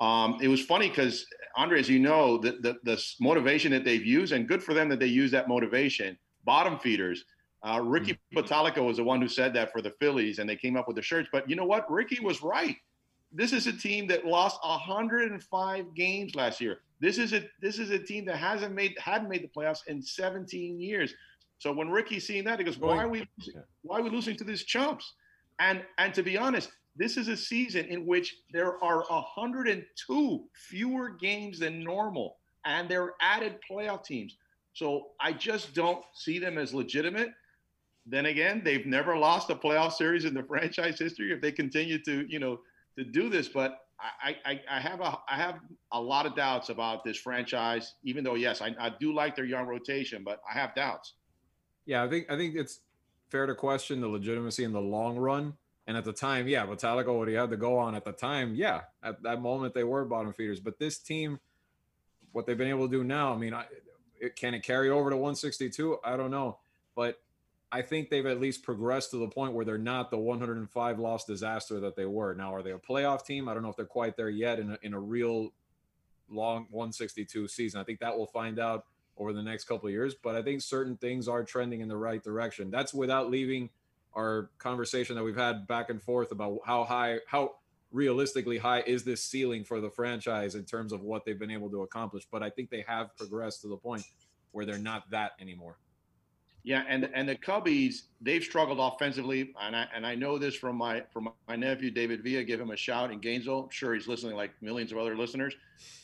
[0.00, 1.24] Um, it was funny because
[1.56, 4.88] Andre, as you know, the, the the motivation that they've used, and good for them
[4.88, 6.18] that they use that motivation.
[6.44, 7.24] Bottom feeders.
[7.62, 10.76] Uh, Ricky Bottalico was the one who said that for the Phillies, and they came
[10.76, 11.28] up with the shirts.
[11.32, 11.90] But you know what?
[11.90, 12.76] Ricky was right.
[13.32, 16.78] This is a team that lost 105 games last year.
[17.00, 20.02] This is a this is a team that hasn't made hadn't made the playoffs in
[20.02, 21.14] 17 years.
[21.58, 23.62] So when Ricky's seeing that, he goes, "Why are we losing?
[23.82, 25.14] why are we losing to these chumps?"
[25.58, 31.10] And and to be honest, this is a season in which there are 102 fewer
[31.10, 34.36] games than normal, and they're added playoff teams.
[34.72, 37.30] So I just don't see them as legitimate.
[38.06, 41.32] Then again, they've never lost a playoff series in the franchise history.
[41.32, 42.60] If they continue to, you know,
[42.98, 45.56] to do this, but I, I, I have a I have
[45.92, 47.94] a lot of doubts about this franchise.
[48.04, 51.14] Even though yes, I, I do like their young rotation, but I have doubts.
[51.86, 52.80] Yeah, I think I think it's
[53.30, 55.54] fair to question the legitimacy in the long run.
[55.86, 58.54] And at the time, yeah, Bottalico, what he had to go on at the time,
[58.54, 60.60] yeah, at that moment they were bottom feeders.
[60.60, 61.40] But this team,
[62.32, 63.64] what they've been able to do now, I mean, I,
[64.20, 65.96] it, can it carry over to 162?
[66.04, 66.58] I don't know,
[66.94, 67.18] but
[67.70, 71.24] I think they've at least progressed to the point where they're not the 105 loss
[71.24, 72.34] disaster that they were.
[72.34, 73.48] Now, are they a playoff team?
[73.48, 75.52] I don't know if they're quite there yet in a, in a real
[76.30, 77.80] long 162 season.
[77.80, 78.86] I think that we'll find out
[79.18, 81.96] over the next couple of years, but I think certain things are trending in the
[81.96, 82.70] right direction.
[82.70, 83.68] That's without leaving
[84.14, 87.56] our conversation that we've had back and forth about how high, how
[87.90, 91.70] realistically high is this ceiling for the franchise in terms of what they've been able
[91.70, 92.26] to accomplish.
[92.30, 94.04] But I think they have progressed to the point
[94.52, 95.76] where they're not that anymore.
[96.68, 100.76] Yeah, and and the Cubbies they've struggled offensively, and I and I know this from
[100.76, 102.44] my from my nephew David Villa.
[102.44, 103.62] Give him a shout in Gainesville.
[103.64, 105.54] I'm sure he's listening like millions of other listeners,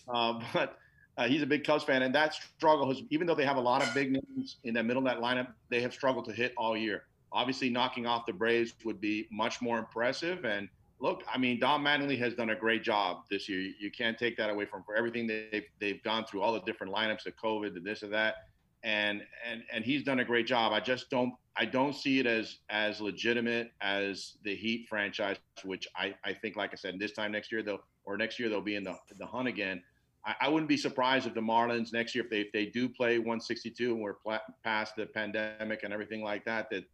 [0.08, 0.78] uh, but
[1.18, 3.60] uh, he's a big Cubs fan, and that struggle has even though they have a
[3.60, 6.54] lot of big names in that middle of that lineup, they have struggled to hit
[6.56, 7.02] all year.
[7.30, 10.46] Obviously, knocking off the Braves would be much more impressive.
[10.46, 13.70] And look, I mean, Don Mattingly has done a great job this year.
[13.78, 16.90] You can't take that away from for everything they've they've gone through, all the different
[16.90, 18.36] lineups, the COVID, the this or that
[18.84, 20.72] and and and he's done a great job.
[20.72, 25.88] I just don't I don't see it as as legitimate as the Heat franchise, which
[25.96, 28.60] I I think, like I said, this time next year they'll or next year they'll
[28.60, 29.82] be in the the hunt again.
[30.26, 32.88] I, I wouldn't be surprised if the Marlins next year, if they if they do
[32.88, 36.84] play 162 and we're pl- past the pandemic and everything like that, that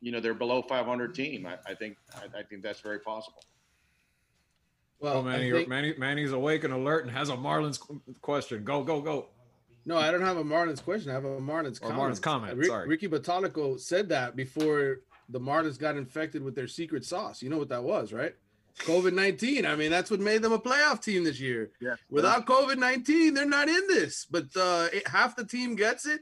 [0.00, 1.46] you know they're below 500 team.
[1.46, 3.42] I, I think I, I think that's very possible.
[5.00, 7.78] Well, Manny, think, Manny, Manny's awake and alert and has a Marlins
[8.20, 8.64] question.
[8.64, 9.28] Go, go, go.
[9.88, 11.10] No, I don't have a Marlins question.
[11.10, 11.98] I have a Marlins comment.
[11.98, 12.62] Marlins comment.
[12.66, 12.86] Sorry.
[12.86, 14.98] Ricky Bottalico said that before
[15.30, 17.42] the Marlins got infected with their secret sauce.
[17.42, 18.34] You know what that was, right?
[18.80, 19.64] COVID 19.
[19.64, 21.70] I mean, that's what made them a playoff team this year.
[21.80, 21.94] Yeah.
[22.10, 24.26] Without COVID 19, they're not in this.
[24.30, 26.20] But uh, it, half the team gets it,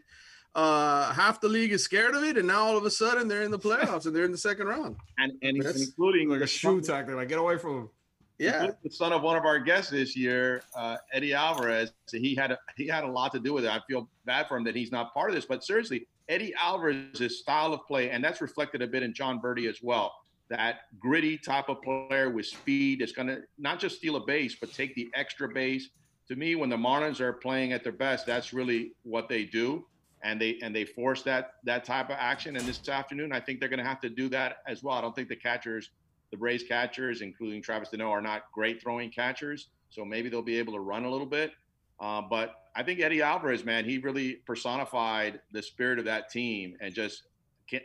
[0.54, 3.42] uh, half the league is scared of it, and now all of a sudden they're
[3.42, 4.94] in the playoffs and they're in the second round.
[5.18, 7.90] And, and including like a shoe tactic, like get away from them.
[8.38, 11.92] Yeah, the son of one of our guests this year, uh, Eddie Alvarez.
[12.10, 13.70] He had a, he had a lot to do with it.
[13.70, 17.38] I feel bad for him that he's not part of this, but seriously, Eddie Alvarez's
[17.38, 20.12] style of play, and that's reflected a bit in John Berti as well.
[20.48, 24.54] That gritty type of player with speed is going to not just steal a base,
[24.60, 25.88] but take the extra base.
[26.28, 29.86] To me, when the Marlins are playing at their best, that's really what they do,
[30.22, 32.56] and they and they force that that type of action.
[32.56, 34.94] And this afternoon, I think they're going to have to do that as well.
[34.94, 35.90] I don't think the catchers
[36.30, 40.58] the Braves catchers, including Travis d'Arnaud, are not great throwing catchers, so maybe they'll be
[40.58, 41.52] able to run a little bit.
[42.00, 46.76] Uh, but I think Eddie Alvarez, man, he really personified the spirit of that team
[46.80, 47.22] and just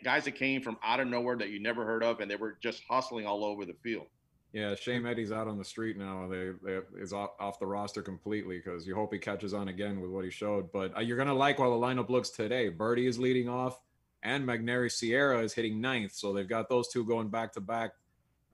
[0.03, 2.57] guys that came from out of nowhere that you never heard of, and they were
[2.61, 4.07] just hustling all over the field.
[4.53, 6.27] Yeah, shame Eddie's out on the street now.
[6.27, 10.01] They, they is off, off the roster completely because you hope he catches on again
[10.01, 10.73] with what he showed.
[10.73, 12.69] But uh, you're gonna like while the lineup looks today.
[12.69, 13.79] Berti is leading off,
[14.21, 16.11] and Magneuris Sierra is hitting ninth.
[16.11, 17.91] So they've got those two going back to back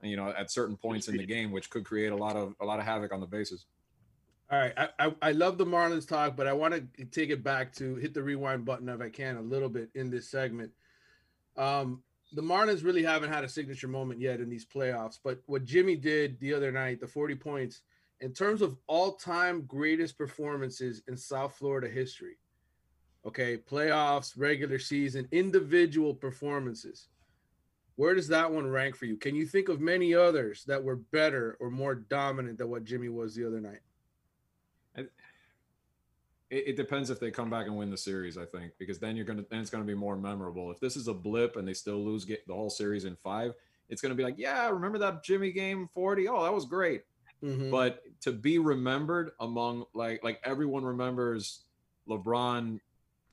[0.02, 2.64] you know, at certain points in the game, which could create a lot of a
[2.64, 3.66] lot of havoc on the bases.
[4.50, 7.44] All right, I, I, I love the Marlins talk, but I want to take it
[7.44, 10.72] back to hit the rewind button if I can a little bit in this segment.
[11.58, 15.66] Um, the Marlins really haven't had a signature moment yet in these playoffs, but what
[15.66, 17.82] Jimmy did the other night, the 40 points,
[18.20, 22.38] in terms of all-time greatest performances in South Florida history.
[23.26, 27.08] Okay, playoffs, regular season, individual performances.
[27.98, 29.16] Where does that one rank for you?
[29.16, 33.08] Can you think of many others that were better or more dominant than what Jimmy
[33.08, 33.80] was the other night?
[34.94, 35.10] It,
[36.48, 39.24] it depends if they come back and win the series, I think, because then you're
[39.24, 40.70] gonna then it's gonna be more memorable.
[40.70, 43.52] If this is a blip and they still lose get the whole series in five,
[43.88, 46.28] it's gonna be like, yeah, remember that Jimmy game 40?
[46.28, 47.02] Oh, that was great.
[47.42, 47.72] Mm-hmm.
[47.72, 51.62] But to be remembered among like like everyone remembers
[52.08, 52.78] LeBron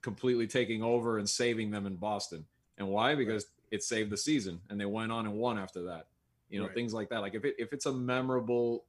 [0.02, 2.46] completely taking over and saving them in Boston.
[2.80, 3.14] And why?
[3.14, 6.08] Because it saved the season and they went on and won after that.
[6.50, 6.76] You know right.
[6.76, 7.22] things like that.
[7.22, 8.86] Like if it if it's a memorable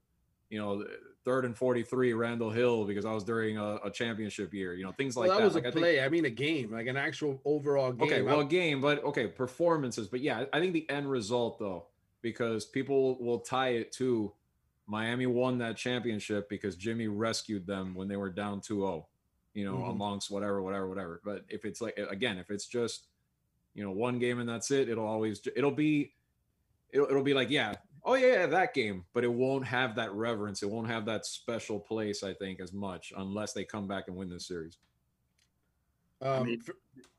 [0.50, 0.84] you know
[1.24, 4.92] third and 43 randall hill because i was during a, a championship year you know
[4.92, 5.44] things like well, that, that.
[5.44, 8.06] was like a play I, think, I, mean a game like an actual overall game.
[8.06, 10.06] okay well a game but okay performances.
[10.06, 11.86] But yeah i think the end result though
[12.22, 14.34] because people will tie it to
[14.86, 19.04] miami won that championship because jimmy rescued them when they were down 2-0
[19.56, 19.90] you know mm-hmm.
[19.90, 21.20] amongst whatever whatever whatever.
[21.24, 23.06] But if it's like again if it's just
[23.76, 26.12] you know one game and that's it it'll always it'll be
[26.90, 30.62] it'll, it'll be like yeah oh yeah that game but it won't have that reverence
[30.62, 34.16] it won't have that special place i think as much unless they come back and
[34.16, 34.78] win this series
[36.22, 36.62] um, I mean,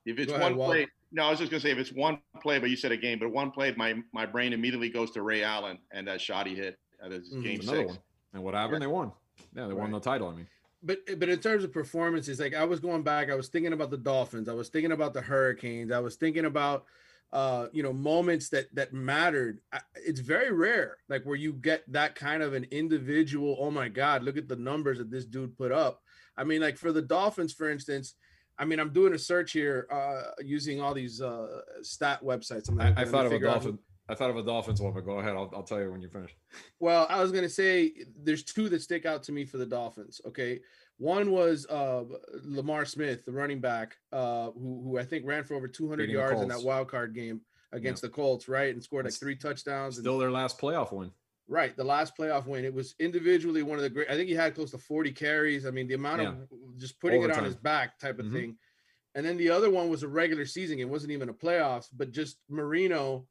[0.06, 2.72] if it's one play no i was just gonna say if it's one play but
[2.72, 5.78] you said a game but one play my my brain immediately goes to ray allen
[5.92, 7.44] and that shot he hit That is Mhm.
[7.44, 7.90] game Another six.
[7.90, 8.00] one.
[8.34, 8.82] And what happened?
[8.82, 9.12] They won.
[9.56, 10.28] Yeah, they won the title.
[10.30, 10.48] I mean,
[10.88, 13.92] but but in terms of performances, like I was going back, I was thinking about
[13.92, 16.86] the Dolphins, I was thinking about the Hurricanes, I was thinking about
[17.34, 19.60] uh you know moments that that mattered.
[19.74, 23.58] I, it's very rare, like where you get that kind of an individual.
[23.60, 26.02] Oh my God, look at the numbers that this dude put up.
[26.38, 28.16] I mean, like for the Dolphins, for instance.
[28.60, 32.70] I mean, I'm doing a search here uh, using all these uh, stat websites.
[32.70, 33.80] I'm I, I thought of a figure out who- dolphin.
[34.10, 35.36] I thought of a Dolphins one, but go ahead.
[35.36, 36.36] I'll, I'll tell you when you finish.
[36.80, 37.94] Well, I was gonna say
[38.24, 40.22] there's two that stick out to me for the Dolphins.
[40.26, 40.62] Okay,
[40.98, 42.04] one was uh,
[42.44, 46.16] Lamar Smith, the running back, uh, who who I think ran for over 200 Beating
[46.16, 47.42] yards in that wild card game
[47.74, 49.98] against the Colts, right, and scored like three touchdowns.
[49.98, 51.12] and- Still their last playoff win.
[51.50, 52.66] Right, the last playoff win.
[52.66, 54.10] It was individually one of the great.
[54.10, 55.66] I think he had close to 40 carries.
[55.66, 58.34] I mean, the amount of just putting it on his back type of Mhm.
[58.34, 58.58] thing.
[59.16, 60.78] And then the other one was a regular season.
[60.80, 63.26] It wasn't even a playoffs, but just Marino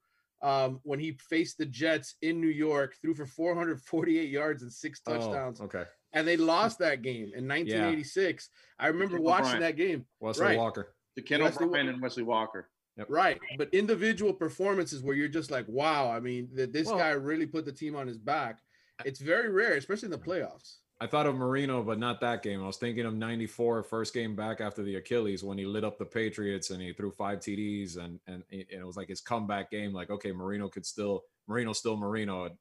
[0.47, 5.01] um, when he faced the Jets in New York, threw for 448 yards and six
[5.01, 5.61] touchdowns.
[5.61, 5.83] okay.
[6.13, 8.49] And they lost that game in 1986.
[8.79, 9.63] I remember Jim watching O'Brien.
[9.63, 10.07] that game.
[10.21, 10.59] Wesley right.
[10.59, 10.95] Walker.
[11.17, 12.71] To Ken Wesley O'Brien and Wesley Walker.
[13.09, 16.11] Right, but individual performances where you're just like, wow.
[16.11, 18.61] I mean, that this Well- guy really put the team on his back.
[19.05, 20.77] It's very rare, especially in the playoffs.
[20.99, 22.63] I thought of Marino, but not that game.
[22.63, 25.99] I was thinking of 94, first game back after the Achilles when he lit up
[25.99, 29.71] the Patriots and he threw five TDs and and, and it was like his comeback
[29.71, 29.93] game.
[29.93, 32.53] Like, okay, Marino could still Marino still Marino at,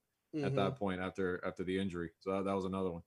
[0.42, 0.56] at Mhm.
[0.56, 2.10] that point after after the injury.
[2.20, 3.02] So that, that was another one.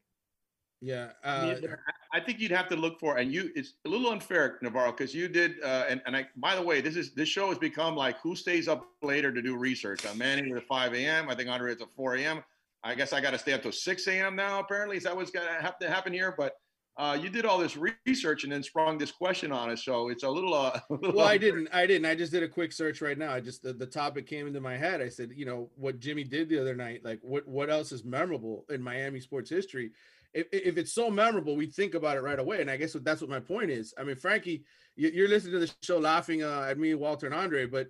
[0.81, 1.75] Yeah, I uh,
[2.13, 5.13] I think you'd have to look for, and you, it's a little unfair, Navarro, because
[5.13, 7.95] you did, uh, and, and I, by the way, this is, this show has become
[7.97, 10.05] like who stays up later to do research.
[10.07, 11.27] I'm Manny at 5 a.m.
[11.29, 12.41] I think Andre is at 4 a.m.
[12.83, 14.35] I guess I got to stay up till 6 a.m.
[14.35, 14.97] now, apparently.
[14.97, 16.33] Is that what's going to have to happen here?
[16.37, 16.53] But
[16.97, 19.85] uh, you did all this research and then sprung this question on us.
[19.85, 21.69] So it's a little, uh, a little well, I didn't.
[21.71, 22.05] I didn't.
[22.05, 23.31] I just did a quick search right now.
[23.33, 25.01] I just the, the topic came into my head.
[25.01, 27.01] I said, you know, what Jimmy did the other night.
[27.03, 29.91] Like, what what else is memorable in Miami sports history?
[30.33, 32.61] If, if it's so memorable, we think about it right away.
[32.61, 33.93] And I guess that's what my point is.
[33.97, 34.63] I mean, Frankie,
[34.95, 37.65] you, you're listening to the show, laughing uh, at me, Walter, and Andre.
[37.65, 37.87] But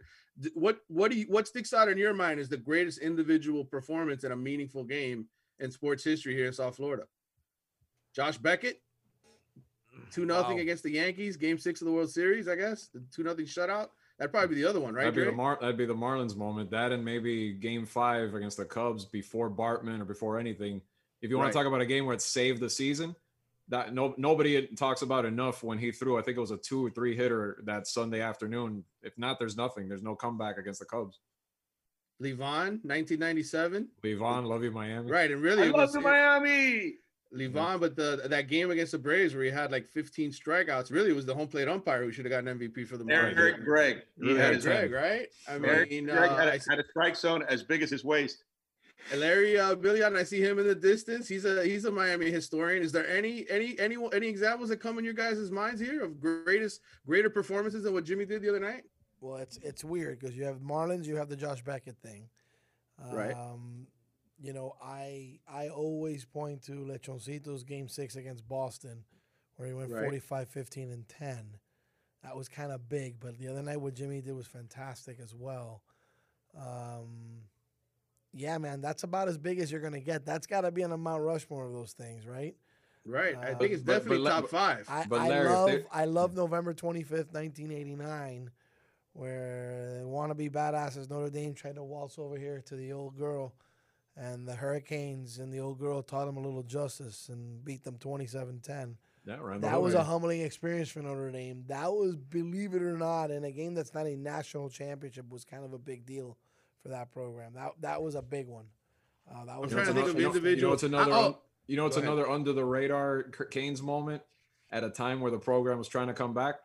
[0.53, 4.23] what what do you what sticks out in your mind is the greatest individual performance
[4.23, 5.27] in a meaningful game
[5.59, 7.03] in sports history here in South Florida?
[8.15, 8.81] Josh Beckett,
[10.11, 10.61] two nothing Wow.
[10.63, 12.47] against the Yankees, Game Six of the World Series.
[12.47, 13.89] I guess the two nothing shutout.
[14.17, 15.03] That'd probably be the other one, right?
[15.03, 16.69] that'd be the Mar- that'd be the Marlins moment.
[16.71, 20.81] That and maybe Game Five against the Cubs before Bartman or before anything.
[21.21, 21.51] If you want Right.
[21.53, 23.15] to talk about a game where it saved the season,
[23.69, 26.17] that no nobody talks about enough when he threw.
[26.17, 28.83] I think it was a two or three hitter that Sunday afternoon.
[29.01, 29.87] If not, there's nothing.
[29.87, 31.19] There's no comeback against the Cubs.
[32.21, 33.87] Livan, 1997.
[34.03, 35.09] Livan, love you, Miami.
[35.09, 36.95] Right, and really, I it love was the Miami.
[37.33, 41.11] Livan, but the that game against the Braves where he had like 15 strikeouts, really
[41.11, 43.39] it was the home plate umpire who should have gotten MVP for the Eric, Marlins.
[43.39, 43.97] Eric Gregg.
[44.19, 45.27] He had Eric his Gregg, right?
[45.47, 48.03] I mean, Gregg uh, had, I a, had a strike zone as big as his
[48.03, 48.43] waist.
[49.15, 51.27] Larry uh, Billion, I see him in the distance.
[51.27, 52.83] He's a he's a Miami historian.
[52.83, 56.19] Is there any any any any examples that come in your guys' minds here of
[56.19, 58.83] greatest greater performances than what Jimmy did the other night?
[59.21, 62.29] Well, it's it's weird because you have Marlins, you have the Josh Beckett thing.
[63.11, 63.33] Right.
[63.33, 63.87] Um,
[64.41, 69.03] you know, I I always point to Lechoncito's game six against Boston,
[69.55, 70.03] where he went Right.
[70.03, 71.57] 45, 15, and 10.
[72.23, 75.33] That was kind of big, but the other night what Jimmy did was fantastic as
[75.33, 75.83] well.
[76.57, 77.43] Um,
[78.33, 80.25] yeah, man, that's about as big as you're gonna get.
[80.25, 82.55] That's got to be on a Mount Rushmore of those things, right?
[83.05, 83.35] Right.
[83.35, 84.85] I Uh, think it's but- but definitely top five.
[84.89, 88.51] I, But Larry, if love I love November twenty fifth, nineteen eighty nine,
[89.13, 93.53] where wannabe badasses Notre Dame tried to waltz over here to the old girl,
[94.15, 97.97] and the Hurricanes and the old girl taught them a little justice and beat them
[97.97, 98.95] 27-10.
[99.25, 101.63] That That was a humbling experience for Notre Dame.
[101.67, 105.43] That was, believe it or not, in a game that's not a national championship, was
[105.45, 106.37] kind of a big deal
[106.83, 107.53] for that program.
[107.55, 108.65] That that was a big one.
[109.29, 111.11] Uh, that was trying to a think of You know- individual- You know, it's another.
[111.11, 111.35] Oh, un-
[111.67, 112.13] you know, it's go ahead.
[112.13, 114.23] another under the radar Canes moment
[114.71, 116.55] at a time where the program was trying to come back.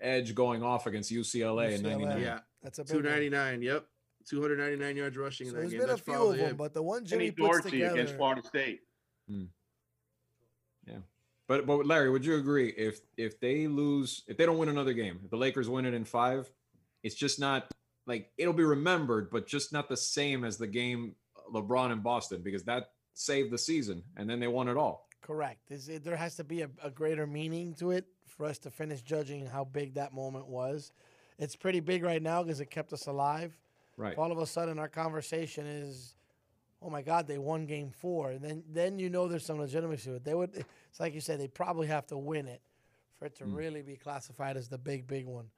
[0.00, 2.20] Edge going off against UCLA, in '99.
[2.20, 2.40] Yeah.
[2.62, 3.62] That's a 299.
[3.62, 3.86] Yep.
[4.26, 5.80] 299 yards rushing So in that there's game.
[5.80, 6.56] been a That's few of them, it.
[6.56, 7.94] but the one Jimmy Jimmy puts Dorsey together.
[7.94, 8.80] against Florida State.
[10.86, 10.98] Yeah.
[11.46, 14.92] But but Larry, would you agree if if they lose, if they don't win another
[14.92, 16.50] game, if the Lakers win it in five,
[17.02, 17.72] it's just not
[18.08, 21.14] like it'll be remembered, but just not the same as the game
[21.54, 25.06] LeBron in Boston because that saved the season and then they won it all.
[25.22, 25.70] Correct.
[25.70, 28.70] Is it, there has to be a, a greater meaning to it for us to
[28.70, 30.92] finish judging how big that moment was.
[31.38, 33.56] It's pretty big right now because it kept us alive.
[33.96, 34.16] Right.
[34.16, 36.14] All of a sudden, our conversation is,
[36.80, 38.30] "Oh my God, they won Game Four.
[38.30, 40.24] and then then you know there's some legitimacy to it.
[40.24, 40.54] They would.
[40.90, 42.62] It's like you said, they probably have to win it
[43.18, 43.56] for it to Mm.
[43.56, 45.50] really be classified as the big big one.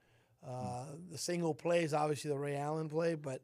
[0.46, 3.42] Uh, The single play is obviously the Ray Allen play, but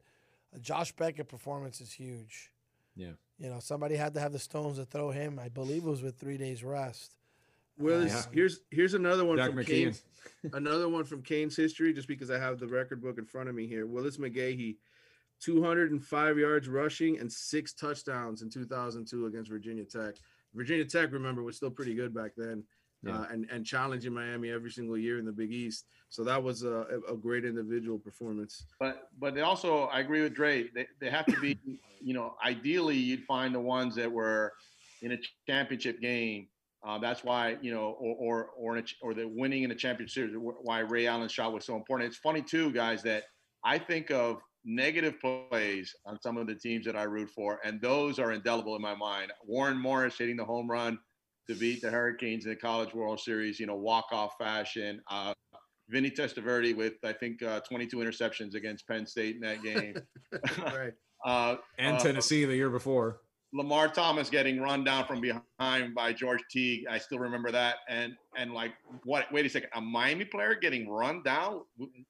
[0.55, 2.51] a Josh Beckett performance is huge.
[2.95, 3.13] Yeah.
[3.39, 5.39] You know, somebody had to have the stones to throw him.
[5.39, 7.15] I believe it was with three days rest.
[7.79, 9.67] Well, Uh, here's here's another one Jack from McKeon.
[9.67, 10.03] Canes',
[10.55, 13.55] another one from Canes' history, just because I have the record book in front of
[13.55, 13.87] me here.
[13.87, 14.77] Willis McGahee,
[15.41, 20.15] 205 yards rushing and six touchdowns in 2002 against Virginia Tech.
[20.55, 22.65] Virginia Tech, remember, was still pretty good back then,
[23.07, 23.21] Yeah.
[23.21, 25.87] uh, and and challenging Miami every single year in the Big East.
[26.09, 28.67] So that was a, a great individual performance.
[28.79, 30.69] But but they also, I agree with Dre.
[30.75, 31.59] They, they have to be,
[32.01, 34.53] you know, ideally you'd find the ones that were
[35.03, 36.49] in a championship game.
[36.87, 39.75] Uh, that's why you know, or or or, in a, or the winning in a
[39.75, 40.35] championship series.
[40.37, 42.09] Why Ray Allen's shot was so important.
[42.09, 43.25] It's funny too, guys, that
[43.65, 47.81] I think of negative plays on some of the teams that I root for, and
[47.81, 49.33] those are indelible in my mind.
[49.45, 50.99] Warren Morris hitting the home run
[51.49, 55.01] to beat the Hurricanes in the College World Series, you know, walk off fashion.
[55.11, 55.33] Uh,
[55.89, 59.97] Vinny Testaverde with I think uh, 22 interceptions against Penn State in that game.
[60.59, 60.93] right.
[61.25, 63.21] Uh, And uh, Tennessee the year before.
[63.53, 66.85] Lamar Thomas getting run down from behind by George Teague.
[66.89, 67.77] I still remember that.
[67.89, 68.75] And and like
[69.05, 69.33] what?
[69.33, 69.71] Wait a second.
[69.75, 71.63] A Miami player getting run down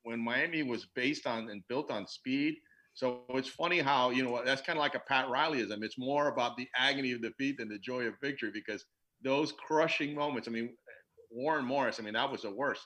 [0.02, 2.56] when Miami was based on and built on speed.
[2.94, 5.82] So it's funny how you know that's kind of like a Pat Rileyism.
[5.82, 8.84] It's more about the agony of defeat than the joy of victory because
[9.22, 10.48] those crushing moments.
[10.48, 10.70] I mean,
[11.30, 11.98] Warren Morris.
[12.00, 12.82] I mean, that was the worst.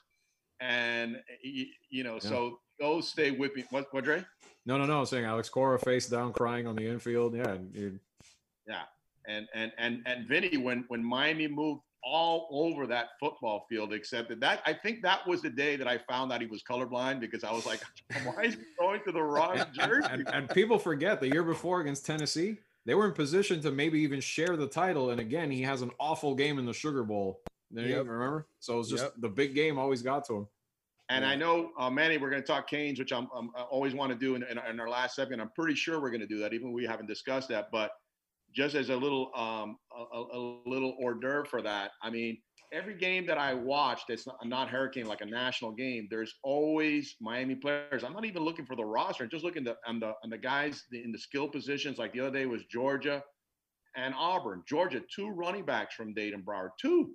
[0.61, 3.65] And you, you know, so those stay with me.
[3.71, 4.25] What, what, Dre?
[4.67, 5.01] No, no, no.
[5.01, 7.35] I'm saying Alex Cora face down crying on the infield.
[7.35, 7.53] Yeah.
[7.53, 8.01] and
[8.67, 8.83] Yeah,
[9.27, 14.41] and and and and Vinny, when when Miami moved all over that football field, accepted
[14.41, 14.63] that.
[14.67, 17.53] I think that was the day that I found out he was colorblind because I
[17.53, 17.81] was like,
[18.25, 20.09] why is he going to the wrong jersey?
[20.11, 24.01] and, and people forget the year before against Tennessee, they were in position to maybe
[24.01, 25.11] even share the title.
[25.11, 27.41] And again, he has an awful game in the Sugar Bowl.
[27.73, 28.07] Do you Yep.
[28.07, 28.49] remember?
[28.59, 29.15] So it was just Yep.
[29.19, 30.49] the big game always got to him.
[31.09, 33.95] And I know, uh, Manny, we're going to talk Canes, which I'm, I'm, I always
[33.95, 35.41] want to do in, in, our- in our last segment.
[35.43, 37.69] I'm pretty sure we're going to do that, even we haven't discussed that.
[37.73, 37.91] But
[38.53, 42.41] just as a little, um, a, a- a little hors d'oeuvre for that, I mean,
[42.73, 47.17] every game that I watch that's not, not Hurricane, like a national game, there's always
[47.21, 48.05] Miami players.
[48.05, 49.25] I'm not even looking for the roster.
[49.25, 51.99] I'm just looking to, on the on the guys in the skill positions.
[51.99, 53.23] Like the other day was Georgia
[53.97, 54.63] and Auburn.
[54.69, 57.11] Georgia, two running backs from Dayton Broward, two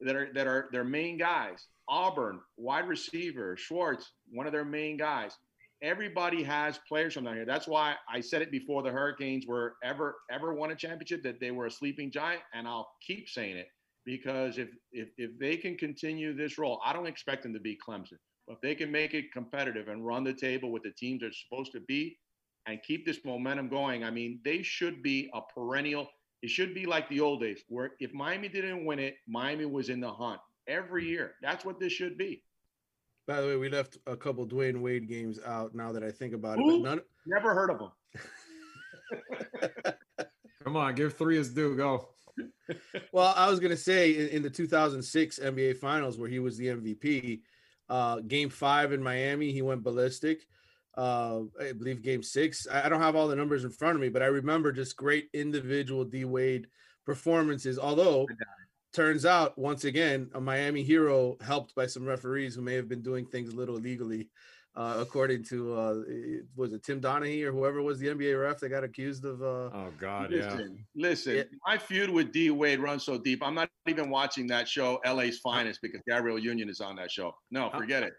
[0.00, 1.66] that are that are their main guys.
[1.88, 5.36] Auburn, wide receiver, Schwartz, one of their main guys.
[5.82, 7.46] Everybody has players from down here.
[7.46, 11.40] That's why I said it before the Hurricanes were ever ever won a championship that
[11.40, 13.68] they were a sleeping giant, and I'll keep saying it
[14.10, 17.78] because if if if they can continue this role, I don't expect them to be
[17.86, 21.20] Clemson, but if they can make it competitive and run the table with the teams
[21.20, 22.18] they're supposed to be,
[22.66, 26.08] and keep this momentum going, I mean, they should be a perennial.
[26.42, 29.90] It should be like the old days, where if Miami didn't win it, Miami was
[29.90, 31.34] in the hunt every year.
[31.40, 32.42] That's what this should be.
[33.28, 35.72] By the way, we left a couple Dwyane Wade games out.
[35.72, 37.00] Now that I think about it, but none.
[37.26, 37.92] Never heard of them.
[40.64, 41.76] Come on, give three his due.
[41.76, 42.08] Go.
[43.12, 46.68] Well, I was gonna say in, in the 2006 NBA Finals where he was the
[46.68, 47.40] MVP,
[47.88, 50.46] uh, Game Five in Miami, he went ballistic.
[50.96, 52.66] Uh, I believe Game Six.
[52.70, 54.96] I, I don't have all the numbers in front of me, but I remember just
[54.96, 56.68] great individual D Wade
[57.04, 57.78] performances.
[57.78, 58.28] Although,
[58.92, 63.02] turns out once again a Miami hero helped by some referees who may have been
[63.02, 64.28] doing things a little illegally.
[64.76, 65.94] Uh, according to uh,
[66.54, 69.42] was it Tim Donaghy or whoever was the NBA ref that got accused of?
[69.42, 71.44] Uh, oh God, Listen, listen.
[71.66, 73.42] My feud with D Wade runs so deep.
[73.42, 77.34] I'm not even watching that show, LA's Finest, because Gabrielle Union is on that show.
[77.50, 78.12] No, forget it.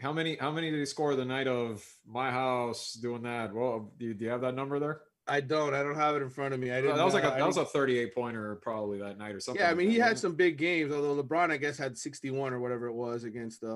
[0.00, 0.36] How many?
[0.36, 3.54] How many did he score the night of my house doing that?
[3.54, 5.02] Well, do you, do you have that number there?
[5.28, 5.74] I don't.
[5.74, 6.70] I don't have it in front of me.
[6.70, 6.96] I didn't.
[6.96, 9.60] that was like a that was a 38 pointer probably that night or something.
[9.60, 10.92] Yeah, I like mean, that, he had wasn't some big games.
[10.92, 13.72] Although LeBron, I guess, had 61 or whatever it was against the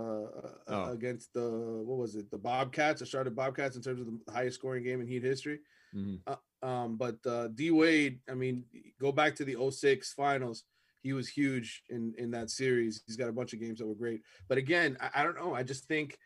[0.69, 0.93] uh, Oh.
[0.93, 1.51] against the
[1.85, 5.01] what was it, the Bobcats, the Charlotte Bobcats, in terms of the highest scoring game
[5.01, 5.59] in Heat history.
[5.95, 6.21] Mhm.
[6.27, 8.65] Uh, um, but uh, D Wade, I mean,
[9.01, 10.65] go back to the 06 finals.
[11.03, 13.03] He was huge in in that series.
[13.07, 14.21] He's got a bunch of games that were great.
[14.49, 15.55] But again, I, I don't know.
[15.55, 16.17] I just think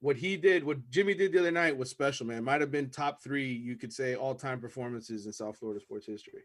[0.00, 2.42] what he did, what Jimmy did the other night was special, man.
[2.42, 6.06] Might have been top three, you could say, all time performances in South Florida sports
[6.06, 6.42] history.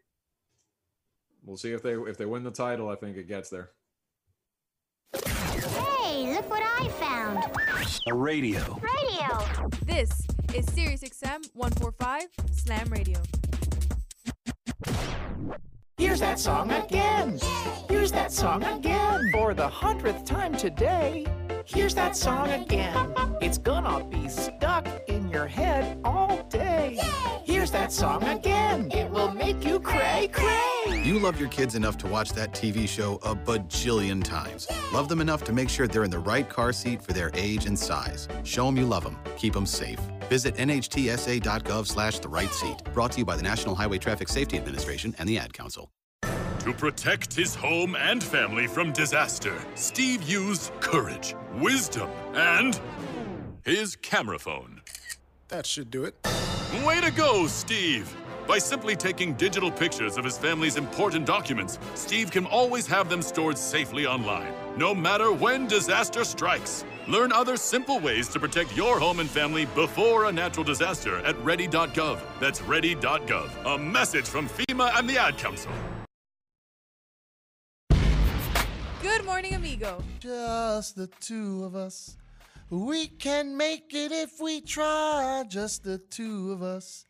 [1.44, 2.88] We'll see if they if they win the title.
[2.88, 3.70] I think it gets there.
[5.24, 7.44] Hey, look what I found.
[8.08, 8.80] A radio.
[8.80, 9.70] Radio.
[9.84, 10.10] This
[10.54, 13.22] is SiriusXM 145 Slam Radio.
[15.98, 17.38] Here's that song again.
[17.88, 19.30] Here's that song again.
[19.32, 21.24] For the hundredth time today.
[21.64, 23.14] Here's that song again.
[23.40, 26.98] It's gonna be stuck in your head all day.
[27.44, 28.90] Here's that song again.
[28.92, 30.75] It will make you cray cray.
[30.86, 34.68] You love your kids enough to watch that TV show a bajillion times.
[34.92, 37.66] Love them enough to make sure they're in the right car seat for their age
[37.66, 38.28] and size.
[38.44, 39.18] Show them you love them.
[39.36, 39.98] Keep them safe.
[40.28, 42.82] Visit nhtsa.gov slash the right seat.
[42.94, 45.90] Brought to you by the National Highway Traffic Safety Administration and the Ad Council.
[46.22, 52.80] To protect his home and family from disaster, Steve used courage, wisdom, and
[53.64, 54.82] his camera phone.
[55.48, 56.16] That should do it.
[56.84, 58.12] Way to go, Steve!
[58.46, 63.20] By simply taking digital pictures of his family's important documents, Steve can always have them
[63.20, 66.84] stored safely online, no matter when disaster strikes.
[67.08, 71.36] Learn other simple ways to protect your home and family before a natural disaster at
[71.44, 72.20] ready.gov.
[72.38, 73.74] That's ready.gov.
[73.74, 75.72] A message from FEMA and the Ad Council.
[79.02, 80.04] Good morning, amigo.
[80.20, 82.16] Just the two of us.
[82.70, 85.44] We can make it if we try.
[85.48, 87.05] Just the two of us.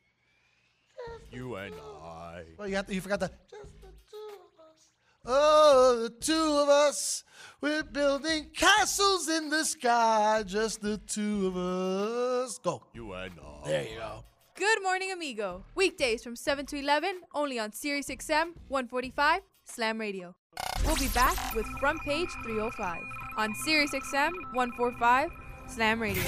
[1.36, 2.44] You and I.
[2.56, 2.94] Well, you have to.
[2.94, 3.30] You forgot the.
[3.50, 4.88] Just the two of us.
[5.26, 7.24] Oh, the two of us.
[7.60, 10.44] We're building castles in the sky.
[10.46, 12.58] Just the two of us.
[12.60, 12.84] Go.
[12.94, 13.68] You and I.
[13.68, 14.24] There you go.
[14.54, 15.66] Good morning, amigo.
[15.74, 20.34] Weekdays from 7 to 11, only on Sirius XM 145 Slam Radio.
[20.86, 22.98] We'll be back with Front Page 305
[23.36, 25.30] on Sirius XM 145
[25.66, 26.24] Slam Radio.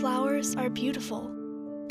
[0.00, 1.30] Flowers are beautiful,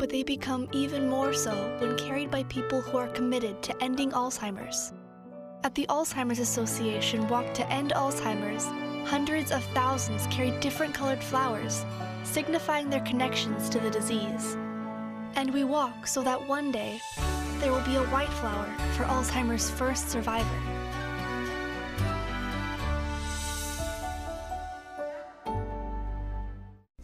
[0.02, 4.10] but they become even more so when carried by people who are committed to ending
[4.10, 4.92] Alzheimer's.
[5.62, 8.64] At the Alzheimer's Association Walk to End Alzheimer's,
[9.08, 11.84] hundreds of thousands carry different colored flowers,
[12.24, 14.56] signifying their connections to the disease.
[15.36, 16.98] And we walk so that one day
[17.60, 20.48] there will be a white flower for Alzheimer's first survivor.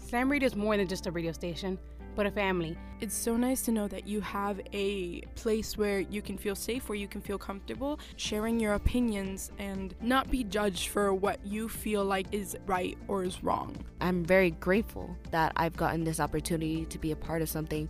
[0.00, 1.78] Slam Radio is more than just a radio station,
[2.18, 2.76] but a family.
[3.00, 6.88] It's so nice to know that you have a place where you can feel safe,
[6.88, 11.68] where you can feel comfortable sharing your opinions and not be judged for what you
[11.68, 13.76] feel like is right or is wrong.
[14.00, 17.88] I'm very grateful that I've gotten this opportunity to be a part of something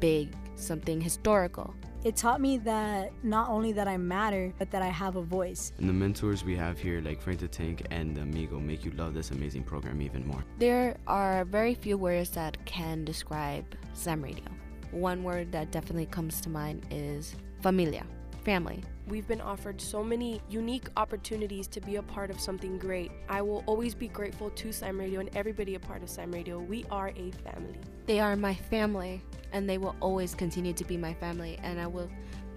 [0.00, 1.74] big, something historical.
[2.06, 5.72] It taught me that not only that I matter, but that I have a voice.
[5.78, 9.12] And the mentors we have here, like Frank the Tank and Amigo, make you love
[9.12, 10.44] this amazing program even more.
[10.60, 14.44] There are very few words that can describe Slam Radio.
[14.92, 18.06] One word that definitely comes to mind is familia,
[18.44, 18.84] family.
[19.08, 23.10] We've been offered so many unique opportunities to be a part of something great.
[23.28, 26.60] I will always be grateful to Slam Radio and everybody a part of Slam Radio.
[26.60, 27.80] We are a family.
[28.06, 29.22] They are my family,
[29.52, 32.10] and they will always continue to be my family, and I will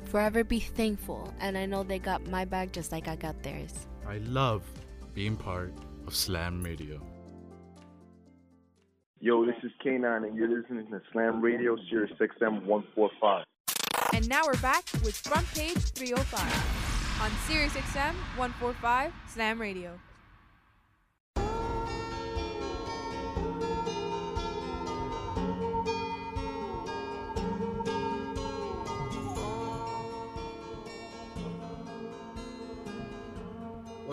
[0.06, 1.34] forever be thankful.
[1.40, 3.88] And I know they got my back just like I got theirs.
[4.08, 4.64] I love
[5.14, 5.74] being part
[6.08, 7.02] of Slam Radio.
[9.22, 13.44] Yo, this is K9, and you're listening to Slam Radio Sirius XM 145.
[14.14, 20.00] And now we're back with Front Page 305 on Sirius XM 145 Slam Radio.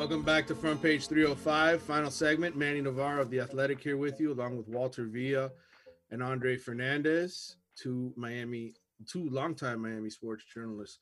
[0.06, 2.54] Welcome back to Front Page 305, final segment.
[2.54, 5.50] Manny Navarro of The Athletic here with you, along with Walter Villa
[6.12, 8.74] and Andre Fernandez, two Miami,
[9.10, 11.00] two longtime Miami sports journalists.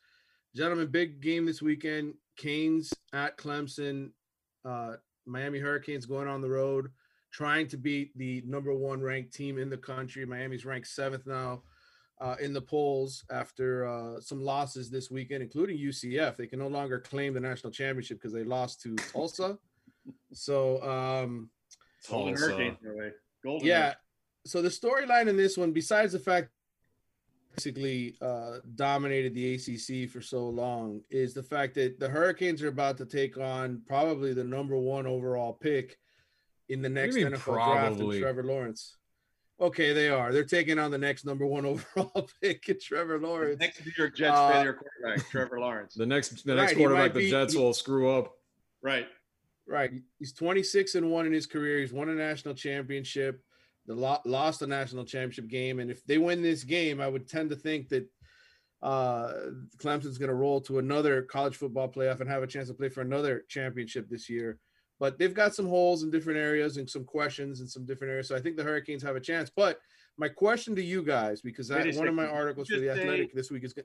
[0.56, 2.14] Gentlemen, big game this weekend.
[2.38, 4.08] Canes at Clemson.
[4.64, 4.94] Uh,
[5.26, 6.90] Miami Hurricanes going on the road,
[7.30, 10.24] trying to beat the number one ranked team in the country.
[10.24, 11.60] Miami's ranked seventh now
[12.20, 16.36] uh, in the polls after uh, some losses this weekend, including UCF.
[16.36, 19.58] They can no longer claim the national championship because they lost to Tulsa.
[20.32, 21.50] So, um,
[22.08, 22.52] Golden Tulsa.
[22.52, 23.10] Hurricanes, by the way.
[23.42, 23.76] Golden yeah.
[23.76, 23.98] Hurricanes.
[24.46, 26.50] So the storyline in this one, besides the fact
[27.56, 32.68] basically uh, dominated the ACC for so long, is the fact that the Hurricanes are
[32.68, 35.96] about to take on probably the number one overall pick
[36.68, 38.16] in the next NFL draft, probably?
[38.16, 38.96] in Trevor Lawrence.
[39.60, 40.32] Okay, they are.
[40.32, 41.64] They're taking on the next number one
[41.96, 43.60] overall pick in Trevor Lawrence.
[43.60, 45.94] Next New York Jets Uh, failure quarterback, Trevor Lawrence.
[45.96, 48.32] The next the next he quarterback might the Jets he- will screw up.
[48.82, 49.06] Right.
[49.66, 49.92] Right.
[50.18, 51.78] He's 26 and 1 in his career.
[51.80, 53.40] He's won a national championship,
[53.86, 55.78] the lo- lost a national championship game.
[55.78, 58.06] And if they win this game, I would tend to think that
[58.82, 59.32] uh,
[59.78, 62.90] Clemson's going to roll to another college football playoff and have a chance to play
[62.90, 64.58] for another championship this year.
[65.00, 68.28] But they've got some holes in different areas and some questions in some different areas.
[68.28, 69.50] So I think the Hurricanes have a chance.
[69.54, 69.80] But
[70.16, 73.02] my question to you guys, because I, one of my articles for the just say-
[73.02, 73.84] Athletic this week is good.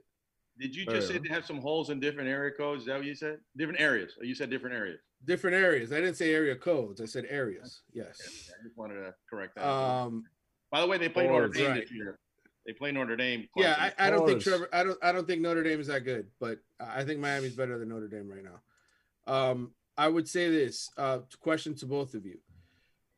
[0.58, 2.82] Did you just say they have some holes in different area codes?
[2.82, 3.38] Is that what you said?
[3.56, 4.12] Different areas.
[4.20, 5.00] Oh, You said different areas.
[5.24, 5.90] different areas.
[5.90, 7.00] I didn't say area codes.
[7.00, 7.80] I said areas.
[7.94, 8.50] Yes.
[8.50, 9.66] I just wanted to correct that.
[9.66, 10.24] Um,
[10.70, 11.80] By the way, they play Notre Dame right.
[11.80, 12.18] this year.
[12.66, 13.48] They play Notre Dame.
[13.56, 14.68] Yeah, I, I don't think Trevor.
[14.70, 14.98] I don't.
[15.02, 18.06] I don't think Notre Dame is that good, but I think Miami's better than Notre
[18.06, 18.60] Dame right now.
[19.32, 22.38] Um, I would say this uh, question to both of you: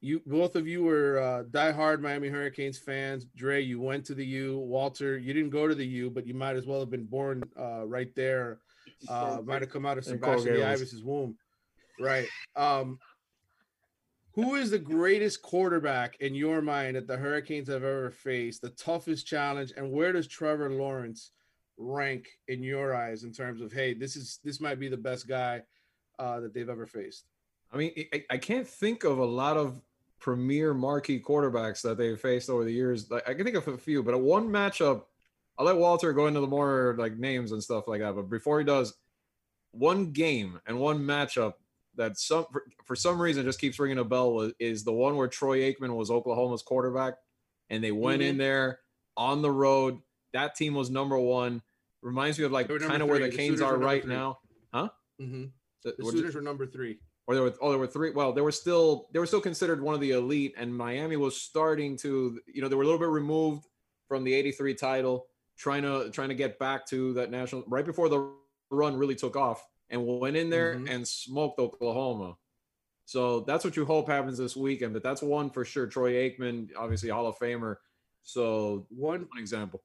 [0.00, 3.24] you both of you were uh, diehard Miami Hurricanes fans.
[3.36, 4.58] Dre, you went to the U.
[4.58, 7.44] Walter, you didn't go to the U, but you might as well have been born
[7.56, 8.58] uh, right there.
[9.08, 10.60] Uh, might have come out of Sebastian.
[10.60, 11.36] Ibis's womb.
[12.00, 12.26] Right.
[12.56, 12.98] Um,
[14.32, 18.60] who is the greatest quarterback in your mind that the Hurricanes have ever faced?
[18.60, 21.30] The toughest challenge, and where does Trevor Lawrence
[21.78, 25.28] rank in your eyes in terms of hey, this is this might be the best
[25.28, 25.62] guy
[26.18, 27.24] uh, that they've ever faced?
[27.72, 29.80] I mean, I, I can't think of a lot of
[30.20, 33.10] premier marquee quarterbacks that they've faced over the years.
[33.10, 35.04] Like I can think of a few, but a one matchup.
[35.58, 38.14] I'll let Walter go into the more like names and stuff like that.
[38.14, 38.94] But before he does,
[39.72, 41.54] one game and one matchup
[41.96, 45.16] that some for, for some reason just keeps ringing a bell was, is the one
[45.16, 47.14] where Troy Aikman was Oklahoma's quarterback,
[47.70, 48.38] and they went in Mhm.
[48.38, 48.78] there
[49.16, 49.98] on the road.
[50.32, 51.62] That team was number one.
[52.00, 53.76] Reminds me of like They were number kind of where the The Canes Sooners are
[53.78, 54.14] right three.
[54.14, 54.38] now,
[54.72, 54.88] huh?
[55.20, 55.44] Mm-hmm.
[55.84, 56.98] The- The Sooners were number three.
[57.26, 59.80] or there were oh there were three well they were still they were still considered
[59.80, 62.98] one of the elite and miami was starting to you know they were a little
[62.98, 63.66] bit removed
[64.08, 65.26] from the 83 title
[65.56, 68.28] trying to trying to get back to that national right before the
[68.70, 70.90] run really took off and went in there Mhm.
[70.90, 72.36] and smoked oklahoma.
[73.04, 75.86] So that's what you hope happens this weekend but that's one for sure.
[75.86, 77.76] Troy aikman obviously hall of famer.
[78.22, 79.82] So one one example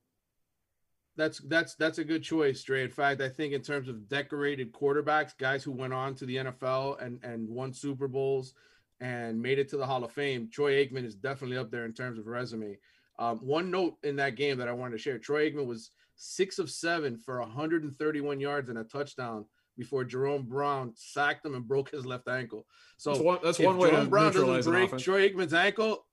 [1.17, 2.83] That's that's that's a good choice, Dre.
[2.83, 6.37] In fact, I think in terms of decorated quarterbacks, guys who went on to the
[6.37, 8.53] NFL and and won Super Bowls
[9.01, 11.93] and made it to the Hall of Fame, Troy Aikman is definitely up there in
[11.93, 12.77] terms of resume.
[13.19, 16.59] Um, one note in that game that I wanted to share: Troy Aikman was six
[16.59, 19.45] of seven for 131 yards and a touchdown
[19.77, 22.65] before Jerome Brown sacked him and broke his left ankle.
[22.97, 24.97] So That's one- that's one way to Jerome Brown doesn't break.
[24.97, 26.06] Troy Aikman's ankle.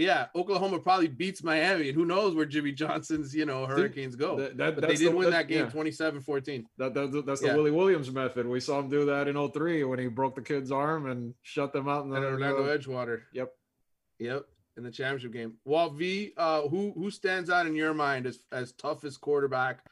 [0.00, 4.36] Yeah, Oklahoma probably beats Miami, and who knows where Jimmy Johnson's you know Hurricanes go.
[4.36, 5.70] that- that- but they did the- win that- that game yeah.
[5.70, 6.64] 27-14.
[6.78, 7.56] That, that, that's the Yeah.
[7.56, 8.46] Willie Williams method.
[8.46, 11.72] We saw him do that in 03 when he broke the kid's arm and shut
[11.74, 13.22] them out in the And Orlando uh, Edgewater.
[13.34, 13.52] Yep.
[14.20, 14.46] Yep.
[14.78, 15.54] In the championship game.
[15.64, 19.84] Walt V, uh, who who stands out in your mind as as toughest quarterback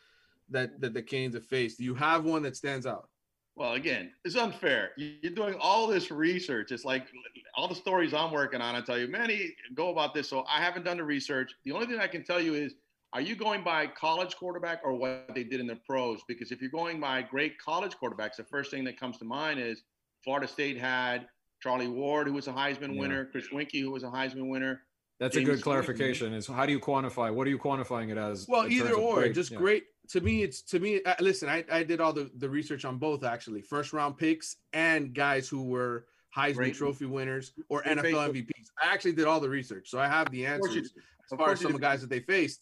[0.48, 1.76] that that the Canes have faced?
[1.78, 3.11] Do you have one that stands out?
[3.59, 4.92] Well, again, it's unfair.
[4.96, 6.70] You- You're doing all this research.
[6.70, 7.09] It's like
[7.56, 8.76] all the stories I'm working on.
[8.76, 10.28] I tell you, Manny, go about this.
[10.28, 11.52] So I haven't done the research.
[11.64, 12.74] The only thing I can tell you is,
[13.14, 16.20] are you going by college quarterback or what they did in the pros?
[16.28, 19.59] Because if you're going by great college quarterbacks, the first thing that comes to mind
[19.59, 19.82] is
[20.22, 21.26] Florida State had
[21.61, 23.00] Charlie Ward, who was a Heisman Yeah.
[23.00, 24.82] winner, Chris Weinke, who was a Heisman winner.
[25.18, 26.32] That's a good clarification.
[26.32, 27.34] Is how do you quantify?
[27.34, 28.46] What are you quantifying it as?
[28.48, 29.34] Well, either or, grade?
[29.34, 29.59] just Yeah.
[29.59, 29.84] great.
[30.11, 31.02] To me, it's to me.
[31.04, 34.56] Uh, listen, I, I did all the, the research on both actually, first round picks
[34.72, 36.06] and guys who were
[36.36, 36.74] Heisman Great.
[36.74, 38.34] Trophy winners or Great NFL Facebook.
[38.34, 38.66] MVPs.
[38.82, 40.92] I actually did all the research, so I have the Of course you answers
[41.32, 42.61] as far as you some of the guys that they faced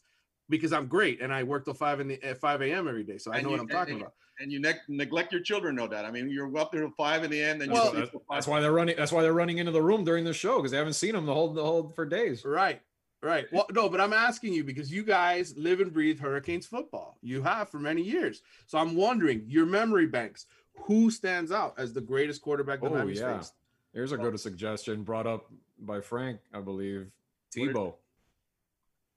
[0.49, 2.89] because I'm great and I work till five in the at five a.m.
[2.89, 4.15] every day, so I And know you- what I'm talking and- about.
[4.39, 6.05] And you neg- neglect your children, no doubt.
[6.05, 8.47] I mean, you're up there till five in the end, and Well, you That's, that's
[8.47, 8.95] why they're running.
[8.95, 11.25] That's why they're running into the room during the show because they haven't seen them
[11.25, 12.45] the whole the whole for days.
[12.45, 12.83] Right.
[13.23, 13.47] Right.
[13.51, 17.19] Well, no, but I'm asking you because you guys live and breathe Hurricanes football.
[17.23, 18.43] You have for many years.
[18.67, 22.95] So I'm wondering, your memory banks, who stands out as the greatest quarterback that Oh
[22.95, 23.55] Miami's yeah, faced?
[23.95, 25.47] here's a good suggestion brought up
[25.81, 27.07] by Frank, I believe.
[27.53, 27.95] did- Tebow.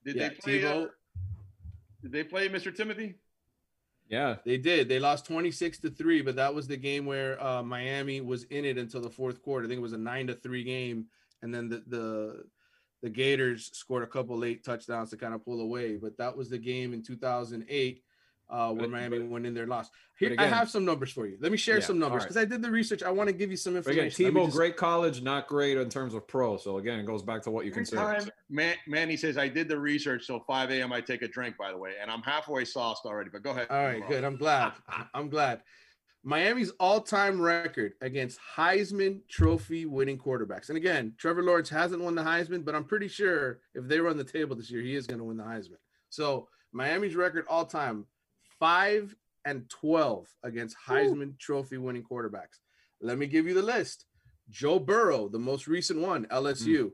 [0.06, 0.66] Did Yeah, they play?
[0.66, 0.88] Uh,
[2.02, 2.74] did they play Mr.
[2.74, 3.16] Timothy?
[4.08, 4.88] Yeah, They did.
[4.90, 8.66] They lost 26 to 3, but that was the game where uh, Miami was in
[8.66, 9.66] it until the fourth quarter.
[9.66, 11.06] I think it was a 9 to 3 game
[11.44, 12.46] and then the the
[13.02, 16.50] the Gators scored a couple late touchdowns to kind of pull away, but that was
[16.50, 18.04] the game in 2008
[18.52, 19.92] uh, where But- Miami but- went in there and lost.
[20.18, 21.38] Here, again- I have some numbers for you.
[21.40, 22.24] Let me share Yeah, some numbers all right.
[22.30, 23.04] because I did the research.
[23.04, 24.34] I want to give you some but again, information.
[24.36, 26.58] Tebow, just- great college, not great in terms of pro.
[26.58, 28.02] So again, it goes back to what you Every consider.
[28.02, 30.92] time Man, Manny says, I did the research, so 5 a.m.
[30.92, 33.68] I take a drink, by the way, and I'm halfway sauced already, but go ahead.
[33.70, 34.24] All right, good.
[34.24, 34.74] I'm glad.
[35.14, 35.62] I'm glad.
[36.24, 40.68] Miami's all-time record against Heisman Trophy winning quarterbacks.
[40.70, 44.18] And again, Trevor Lawrence hasn't won the Heisman, but I'm pretty sure if they run
[44.18, 45.78] the table this year, he is going to win the Heisman.
[46.10, 48.06] So Miami's record all-time
[48.60, 49.16] five
[49.46, 52.60] and 12 against Heisman Trophy winning quarterbacks.
[53.02, 54.06] Let me give you the list.
[54.50, 56.82] Joe Burrow, the most recent one, LSU.
[56.82, 56.88] Hmm.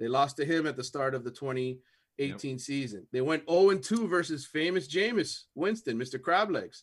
[0.00, 3.06] They lost to him at the start of the 2018 season.
[3.12, 6.18] They went 0 2 versus famous Jameis Winston, Mr.
[6.18, 6.82] Crablegs.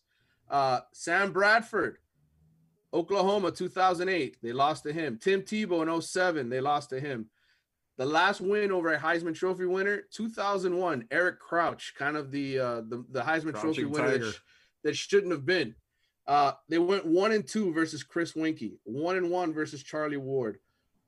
[0.50, 1.98] Uh, Sam Bradford,
[2.94, 4.38] Oklahoma 2008.
[4.42, 5.18] They lost to him.
[5.22, 6.50] Tim Tebow in 07.
[6.50, 7.28] They lost to him.
[7.98, 11.06] The last win over a Heisman Trophy winner, 2001.
[11.12, 14.40] Eric Crouch, kind of the uh, the, the Heisman Trophy winner that, sh-
[14.84, 15.76] that shouldn't have been.
[16.26, 20.60] Uh, they went one and two versus Chris Weinke, one and one versus Charlie Ward,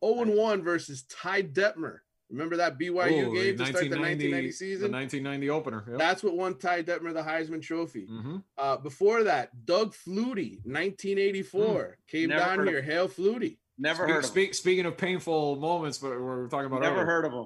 [0.04, 2.00] 0 and one versus Ty Detmer.
[2.32, 4.90] Remember that BYU Ooh, game to start the 1990 season?
[4.92, 5.84] The 1990 opener.
[5.90, 5.98] Yep.
[6.00, 8.08] That's what won Ty Detmer the Heisman Trophy.
[8.08, 8.44] Mhm.
[8.58, 12.82] Uh, before that, Doug Flutie, 1984, came Never down heard of- here.
[12.82, 13.58] Hail Flutie.
[13.78, 17.06] Never Speak- heard of speak- Speaking of painful moments, but we're talking about Never earlier.
[17.06, 17.46] heard of him.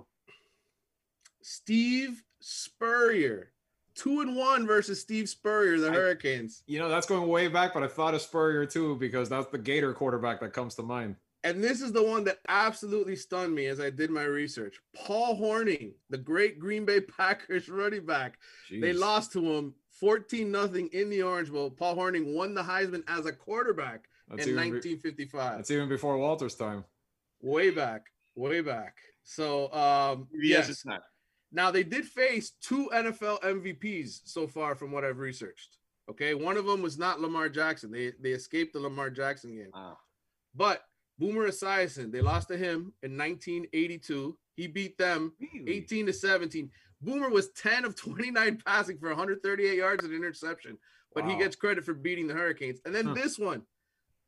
[1.42, 3.52] Steve Spurrier,
[3.96, 6.64] two and one versus Steve Spurrier, the Hurricanes.
[6.68, 9.58] You know, that's going way back, but I thought of Spurrier too because that's the
[9.58, 11.16] Gator quarterback that comes to mind.
[11.46, 14.78] And this is the one that absolutely stunned me as I did my research.
[14.96, 18.39] Paul Hornung, the great Green Bay Packers running back.
[18.72, 21.70] They lost to him 14 nothing in the Orange Bowl.
[21.70, 25.58] Paul Hornung won the Heisman as a quarterback That's in even be- 1955.
[25.58, 26.84] That's even before Walter's time.
[27.41, 28.98] way back, way back.
[29.24, 31.04] So um Yes, yes, it's not.
[31.52, 35.78] Now they did face two NFL MVPs so far from what I've researched.
[36.10, 37.91] Okay, one of them was not Lamar Jackson.
[37.91, 39.72] They they escaped the Lamar Jackson game.
[40.56, 40.82] But
[41.18, 44.38] Boomer Esiason, they lost to him in 1982.
[44.55, 45.34] He beat them
[45.68, 46.70] 18 to 17.
[47.01, 50.78] Boomer was 10 of 29 passing for 138 yards and interception,
[51.13, 52.80] but he gets credit for beating the Hurricanes.
[52.86, 53.13] And then Huh.
[53.13, 53.66] this one,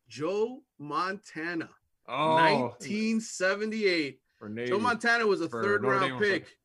[0.08, 1.70] Joe Montana,
[2.08, 2.36] Oh.
[2.36, 4.22] 1978.
[4.42, 4.70] Navy.
[4.70, 6.58] Joe Montana was a third round pick,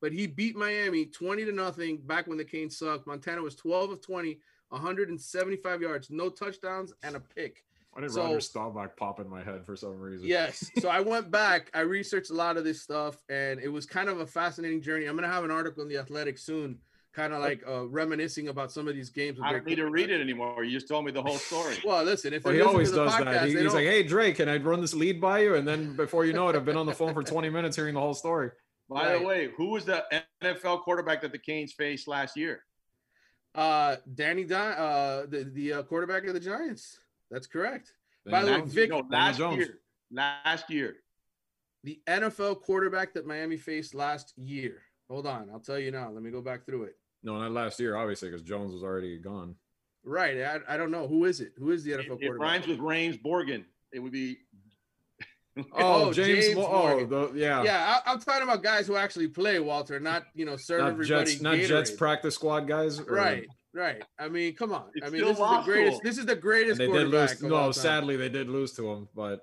[0.00, 3.06] but he beat Miami 20 to nothing back when the Canes sucked.
[3.06, 7.64] Montana was 12 of 20, 175 yards, no touchdowns, and a pick.
[7.92, 10.26] Why did So- Roger Staubach pop in my head for some reason?
[10.26, 10.70] Yes.
[10.78, 14.08] So I went back, I researched a lot of this stuff, and it was kind
[14.08, 15.06] of a fascinating journey.
[15.06, 16.78] I'm going to have an article in the Athletic soon,
[17.12, 19.38] kind of like uh, reminiscing about some of these games.
[19.38, 20.62] with I don't need to read it anymore.
[20.62, 21.76] You just told me the whole story.
[21.84, 23.48] Well, listen, if Well, he always to the does that.
[23.48, 26.24] He- he's like, "Hey Drake, can I run this lead by you?" And then before
[26.24, 28.50] you know it, I've been on the phone for 20 minutes hearing the whole story.
[28.88, 29.20] By Right.
[29.20, 30.04] the way, who was the
[30.42, 32.62] NFL quarterback that the Canes faced last year?
[33.54, 37.00] Uh, Danny Di- uh, the the uh, quarterback of the Giants.
[37.30, 37.92] That's correct.
[38.26, 39.78] By the way, Last- Vic, no, last year.
[40.12, 40.96] Last year.
[41.84, 44.82] the NFL quarterback that Miami faced last year.
[45.08, 46.10] Hold on, I'll tell you now.
[46.10, 46.96] Let me go back through it.
[47.22, 49.54] No, not last year, obviously, because Jones was already gone.
[50.04, 51.52] Right, I, I don't know who is it.
[51.58, 52.40] Who is the NFL It quarterback?
[52.40, 53.64] rhymes with Rains Borgen.
[53.92, 54.38] It would be.
[55.56, 55.64] Oh,
[56.08, 57.08] oh James Mo- oh, Morgan.
[57.10, 57.62] the- yeah.
[57.64, 57.98] yeah.
[58.06, 61.30] I, I'm talking about guys who actually play, Walter, not you know serve Not everybody.
[61.32, 63.00] Jets, not Jets practice squad guys.
[63.00, 64.02] or- Right, right.
[64.18, 64.90] I mean, come on.
[64.94, 65.96] It's I mean, this is the greatest.
[65.96, 66.00] school.
[66.10, 67.30] This is the And greatest they did quarterback.
[67.30, 67.42] lose.
[67.42, 69.08] of No, sadly, they did lose to him.
[69.14, 69.40] But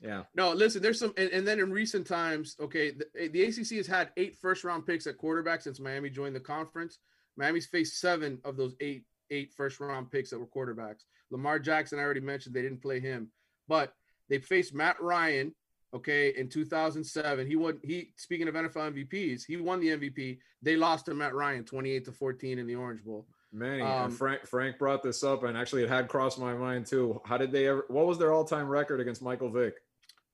[0.00, 3.44] yeah, No, listen, there's some, and, and then in recent times, okay, the, eh, the
[3.44, 6.98] ACC has had eight first round picks at quarterback since Miami joined the conference.
[7.36, 11.04] Miami's faced seven of those eight eight first round picks that were quarterbacks.
[11.30, 13.30] Lamar Jackson, I already mentioned, they didn't play him,
[13.68, 13.92] but
[14.28, 15.54] they faced Matt Ryan,
[15.94, 17.46] okay, in 2007.
[17.46, 17.78] He won.
[17.82, 20.38] He speaking of NFL MVPs, he won the MVP.
[20.62, 23.26] They lost to Matt Ryan, 28 to 14 in the Orange Bowl.
[23.52, 26.86] Manny Um, and Frank Frank brought this up, and actually, it had crossed my mind
[26.86, 27.20] too.
[27.24, 27.84] How did they ever?
[27.88, 29.74] What was their all time record against Michael Vick?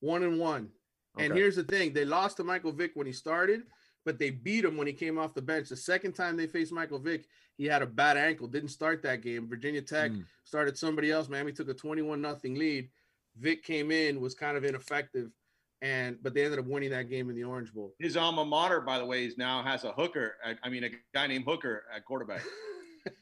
[0.01, 0.69] one and one.
[1.19, 3.63] And here's the thing: they lost to Michael Vick when he started,
[4.05, 5.69] but they beat him when he came off the bench.
[5.69, 7.27] The second time they faced Michael Vick,
[7.59, 9.47] he had a bad ankle, didn't start that game.
[9.49, 10.25] Virginia Tech Mm.
[10.45, 11.29] started somebody else.
[11.29, 12.89] Miami took a 21 nothing lead.
[13.37, 15.31] Vick came in, was kind of ineffective,
[15.83, 17.95] and but they ended up winning that game in the Orange Bowl.
[17.99, 20.37] His alma mater, by the way, is now has a hooker.
[20.45, 22.43] I, I mean, a guy named Hooker at quarterback.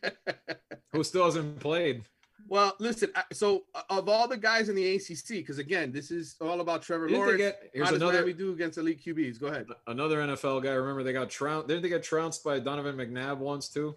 [0.93, 2.03] Who still hasn't played?
[2.49, 3.11] Well, listen.
[3.33, 6.83] So uh, of all the guys in the ACC, because again, this is all about
[6.83, 7.39] Trevor Didn't Lawrence.
[7.39, 9.39] get- here's another- Miami do against elite QBs?
[9.41, 9.67] Go ahead.
[9.87, 10.73] Another NFL guy.
[10.73, 11.69] Remember they got trounced.
[11.69, 13.95] Didn't they get trounced by Donovan McNabb once too?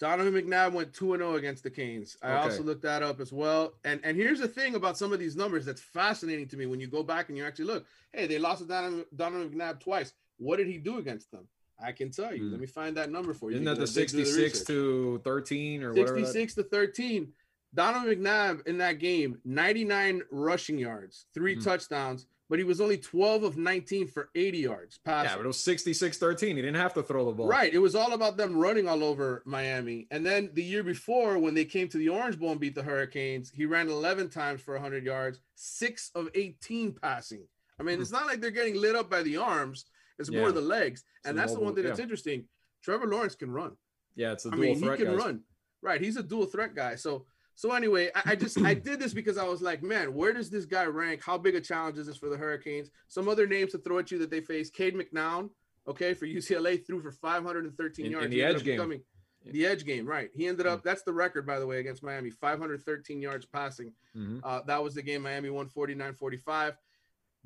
[0.00, 2.16] Donovan McNabb went 2 and 0 against the Canes.
[2.22, 2.38] I Okay.
[2.42, 3.74] also looked that up as well.
[3.84, 6.80] And and here's the thing about some of these numbers that's fascinating to me when
[6.80, 7.86] you go back and you actually look.
[8.12, 10.12] Hey, they lost to Donovan, Donovan McNabb twice.
[10.38, 11.46] What did he do against them?
[11.84, 12.44] I can tell you.
[12.44, 12.50] Hmm.
[12.52, 13.56] Let me find that number for you.
[13.56, 16.08] Isn't that the because I did do the 66 to 13 or whatever?
[16.18, 17.32] 66 to 13.
[17.74, 21.62] Donald McNabb in that game, 99 rushing yards, three Hmm.
[21.62, 25.30] touchdowns, but he was only 12 of 19 for 80 yards passing.
[25.30, 26.56] Yeah, but it was 66 13.
[26.56, 27.48] He didn't have to throw the ball.
[27.48, 27.72] Right.
[27.72, 30.06] It was all about them running all over Miami.
[30.10, 32.82] And then the year before, when they came to the Orange Bowl and beat the
[32.82, 37.46] Hurricanes, he ran 11 times for 100 yards, six of 18 passing.
[37.80, 39.86] I mean, it's not like they're getting lit up by the arms,
[40.18, 40.52] it's more Yeah.
[40.52, 41.04] the legs.
[41.24, 42.02] And that's the one thing that's yeah.
[42.04, 42.44] interesting.
[42.82, 43.76] Trevor Lawrence can run.
[44.14, 45.16] Yeah, it's a dual I mean, he can guys.
[45.16, 45.40] run.
[45.80, 46.00] Right.
[46.00, 46.96] He's a dual threat guy.
[46.96, 50.32] So, so anyway, I, I just I did this because I was like, man, where
[50.32, 51.22] does this guy rank?
[51.24, 52.90] How big a challenge is this for the Hurricanes?
[53.08, 55.50] Some other names to throw at you that they face: Cade McNown,
[55.88, 58.30] okay, for UCLA, threw for 513 In- in yards.
[58.30, 58.76] the edge game.
[58.76, 59.02] becoming-
[59.44, 60.30] The edge game, right?
[60.32, 60.84] He ended up.
[60.84, 63.92] That's the record, by the way, against Miami: 513 yards passing.
[64.16, 64.40] Mhm.
[64.44, 66.76] Uh, that was the game Miami won 49-45.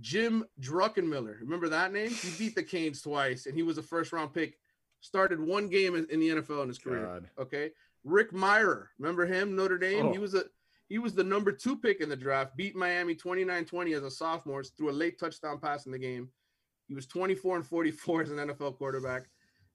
[0.00, 2.10] Jim Druckenmiller, remember that name?
[2.10, 4.58] He beat the Canes twice, and he was a first-round pick.
[5.00, 7.04] Started one game in, the NFL in his career.
[7.06, 7.28] God.
[7.38, 7.70] Okay,
[8.04, 9.54] Rick Mirer, remember him?
[9.56, 10.06] Notre Dame.
[10.06, 10.12] Oh.
[10.12, 10.20] He Oh.
[10.20, 10.44] was a
[10.88, 12.56] he was the number two pick in the draft.
[12.56, 14.62] Beat Miami 29-20 as a sophomore.
[14.62, 16.28] Threw a late touchdown pass in the game.
[16.86, 19.24] He was 24 and 44 as an NFL quarterback.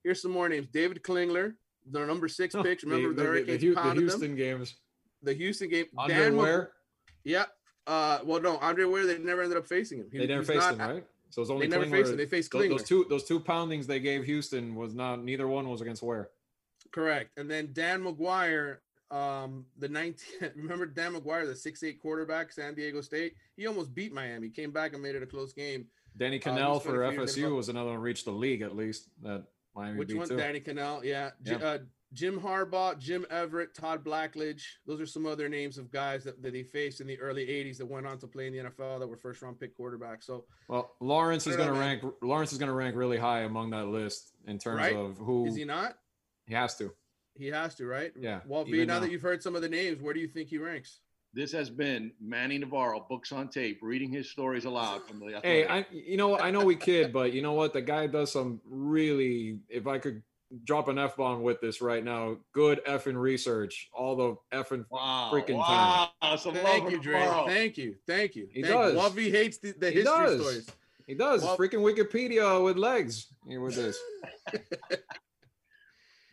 [0.03, 1.53] Here's some more names: David Klingler,
[1.89, 2.81] the number six Oh, pick.
[2.83, 4.35] Remember the, the, the, the Houston them.
[4.35, 4.75] games.
[5.23, 5.85] The Houston game.
[6.07, 6.71] Dan Mc- Underwear.
[7.23, 7.45] yeah,
[7.87, 9.05] Uh, well, no, Andre Ware.
[9.05, 10.07] They never ended up facing him.
[10.11, 11.07] He- they never faced not- him, right?
[11.29, 12.17] So it's only they never faced him.
[12.17, 15.69] They faced those, those two those two poundings they gave Houston was not neither one
[15.69, 16.29] was against Ware.
[16.91, 17.31] Correct.
[17.37, 18.79] And then Dan McGwire,
[19.11, 23.35] um, the 19 remember Dan McGwire, the six eight quarterback, San Diego State.
[23.55, 24.49] He almost beat Miami.
[24.49, 25.87] Came back and made it a close game.
[26.17, 28.61] Danny Uh, Cannell he's for gonna figure things FSU was another one reached the league
[28.61, 30.27] at least that Miami Which beat one?
[30.27, 30.35] too.
[30.35, 31.01] Danny Kanell.
[31.03, 31.31] Yeah.
[31.45, 31.55] Yeah.
[31.55, 31.77] Uh,
[32.13, 34.61] Jim Harbaugh, Jim Everett, Todd Blackledge.
[34.85, 37.77] Those are some other names of guys that, that they faced in the early 80s
[37.77, 40.23] that went on to play in the NFL that were first round pick quarterbacks.
[40.25, 42.03] So Well, Lawrence is going to know, rank.
[42.21, 44.95] Lawrence is going to rank really high among that list in terms Right?
[44.95, 45.97] of who is he not?
[46.47, 46.91] He has to.
[47.37, 48.11] He has to, right?
[48.19, 48.99] Yeah, Well, B, now now.
[48.99, 50.99] that you've heard some of the names, where do you think he ranks?
[51.33, 55.39] This has been Manny Navarro, books on tape, reading his stories aloud from the.
[55.41, 56.37] Hey, I you know?
[56.37, 57.71] I know we kid, but you know what?
[57.71, 59.59] The guy does some really.
[59.69, 60.23] If I could
[60.63, 65.29] drop an f bomb with this right now, good effing research all the effing wow,
[65.33, 66.09] freaking time.
[66.21, 67.19] wow, some Thank you, for Dre.
[67.19, 67.47] Navarro.
[67.47, 67.95] Thank you.
[68.07, 68.47] Thank you.
[68.51, 68.93] He Thank does.
[68.93, 68.99] You.
[68.99, 70.41] Lovey hates the, the He history does.
[70.41, 70.67] stories.
[71.07, 71.43] He does.
[71.43, 73.97] Well- freaking Wikipedia with legs here with this.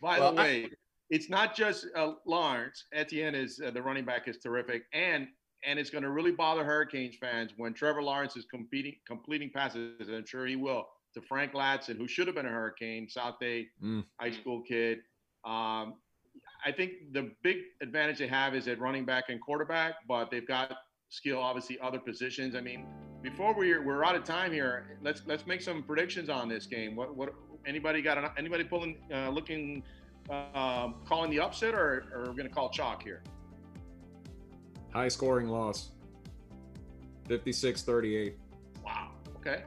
[0.01, 0.69] By Well, the I- way,
[1.09, 2.85] it's not just uh, Lawrence.
[2.93, 5.27] Etienne is uh, the running back is terrific, and
[5.65, 10.07] and it's going to really bother Hurricanes fans when Trevor Lawrence is competing completing passes,
[10.07, 13.39] and I'm sure he will to Frank Ladson, who should have been a Hurricane, South
[13.39, 14.05] Bay Mm.
[14.19, 14.99] high school kid.
[15.43, 15.95] Um,
[16.65, 20.47] I think the big advantage they have is at running back and quarterback, but they've
[20.47, 20.77] got
[21.09, 22.53] skill, obviously, other positions.
[22.55, 22.85] I mean,
[23.21, 26.95] before we're we're out of time here, let's let's make some predictions on this game.
[26.95, 27.33] What what
[27.65, 28.17] anybody got?
[28.17, 29.83] An, anybody pulling, uh, looking,
[30.29, 33.23] um, calling the upset, or or we're gonna call chalk here?
[34.93, 35.91] High scoring loss.
[37.27, 38.33] 56-38.
[38.83, 39.11] Wow.
[39.37, 39.63] Okay.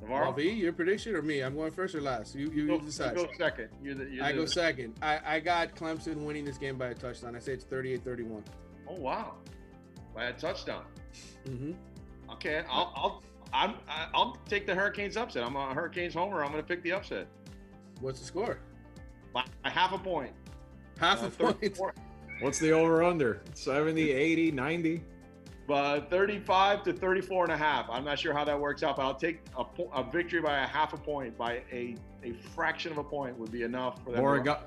[0.00, 1.40] Well, Navarro, V, your prediction or me?
[1.40, 2.34] I'm going first or last?
[2.34, 3.14] You you, go, you you decide.
[3.16, 3.68] go second.
[3.82, 4.94] You're the, you're I go second.
[5.02, 7.36] I, I got Clemson winning this game by a touchdown.
[7.36, 8.42] I say it's 38-31.
[8.88, 9.34] Oh wow,
[10.14, 10.84] by a touchdown.
[11.46, 11.72] Mm-hmm.
[12.32, 13.22] Okay, I'll I'll
[13.52, 15.42] I'm, I- I'll take the Hurricanes upset.
[15.44, 16.44] I'm a Hurricanes homer.
[16.44, 17.26] I'm gonna pick the upset
[18.00, 18.58] What's the score?
[19.34, 20.32] by a half a point.
[20.98, 21.60] Half Uh, a point.
[21.60, 21.94] 34
[22.40, 23.42] What's the over under?
[23.54, 25.02] 70, 80, 90?
[25.70, 27.88] But 35 to 34 and a half.
[27.88, 30.64] I'm not sure how that works out, but I'll take a, po- a victory by
[30.64, 31.94] a half a point, by a,
[32.24, 34.16] a fraction of a point would be enough for that.
[34.16, 34.60] to- Borrega-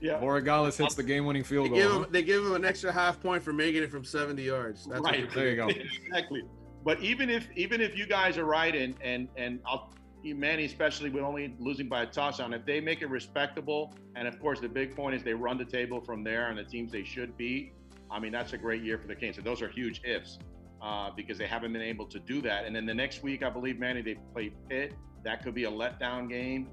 [0.00, 0.20] yeah.
[0.20, 2.02] Borregales hits the game winning They field give, goal.
[2.04, 4.86] him, they give him an extra half point for making it from 70 yards.
[4.86, 5.28] That's right.
[5.34, 5.66] There you go.
[5.66, 6.44] exactly.
[6.84, 9.90] But even if even if you guys are right and and and I'll
[10.22, 14.38] Manny especially with only losing by a touchdown, if they make it respectable, and of
[14.38, 17.02] course the big point is they run the table from there and the teams they
[17.02, 17.72] should beat.
[18.14, 19.36] I mean that's a great year for the Canes.
[19.36, 20.38] So those are huge ifs
[20.80, 22.64] uh, because they haven't been able to do that.
[22.64, 24.94] And then the next week, I believe Manny they play Pitt.
[25.24, 26.68] That could be a letdown game.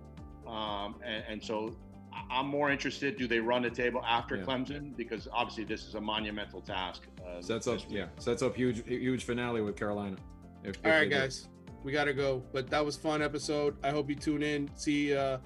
[0.48, 1.76] Um, and, and so
[2.14, 3.18] I- I'm more interested.
[3.18, 4.44] Do they run the table after Yeah.
[4.44, 4.96] Clemson?
[4.96, 7.04] Because obviously this is a monumental task.
[7.26, 7.86] Uh, Sets up, week.
[7.90, 10.18] yeah, sets up huge, huge finale with Carolina.
[10.64, 11.22] If, if All right, they do.
[11.22, 11.48] guys,
[11.84, 12.44] we gotta go.
[12.54, 13.78] But that was fun episode.
[13.84, 14.70] I hope you tune in.
[14.76, 15.38] See, uh,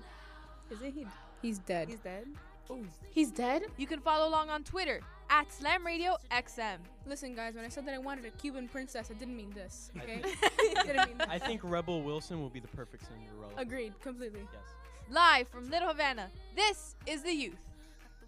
[0.71, 1.05] Is it he?
[1.41, 1.89] He's dead.
[1.89, 2.27] He's dead.
[2.69, 2.79] Oh,
[3.11, 3.63] he's dead?
[3.75, 6.78] You can follow along on Twitter at Slam Radio XM.
[7.05, 9.91] Listen, guys, when I said that I wanted a Cuban princess, I didn't mean this,
[9.97, 10.21] okay?
[10.78, 11.30] I didn't mean that.
[11.30, 13.53] I think Rebel Wilson will be the perfect Cinderella.
[13.57, 14.41] Agreed, completely.
[14.51, 14.63] Yes.
[15.09, 17.55] Live from Little Havana, this is The Youth.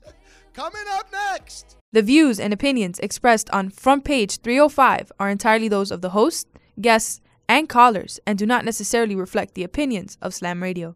[0.54, 1.76] Coming up next.
[1.92, 6.48] The views and opinions expressed on Front Page 305 are entirely those of the host,
[6.80, 10.96] guests, and callers and do not necessarily reflect the opinions of Slam Radio.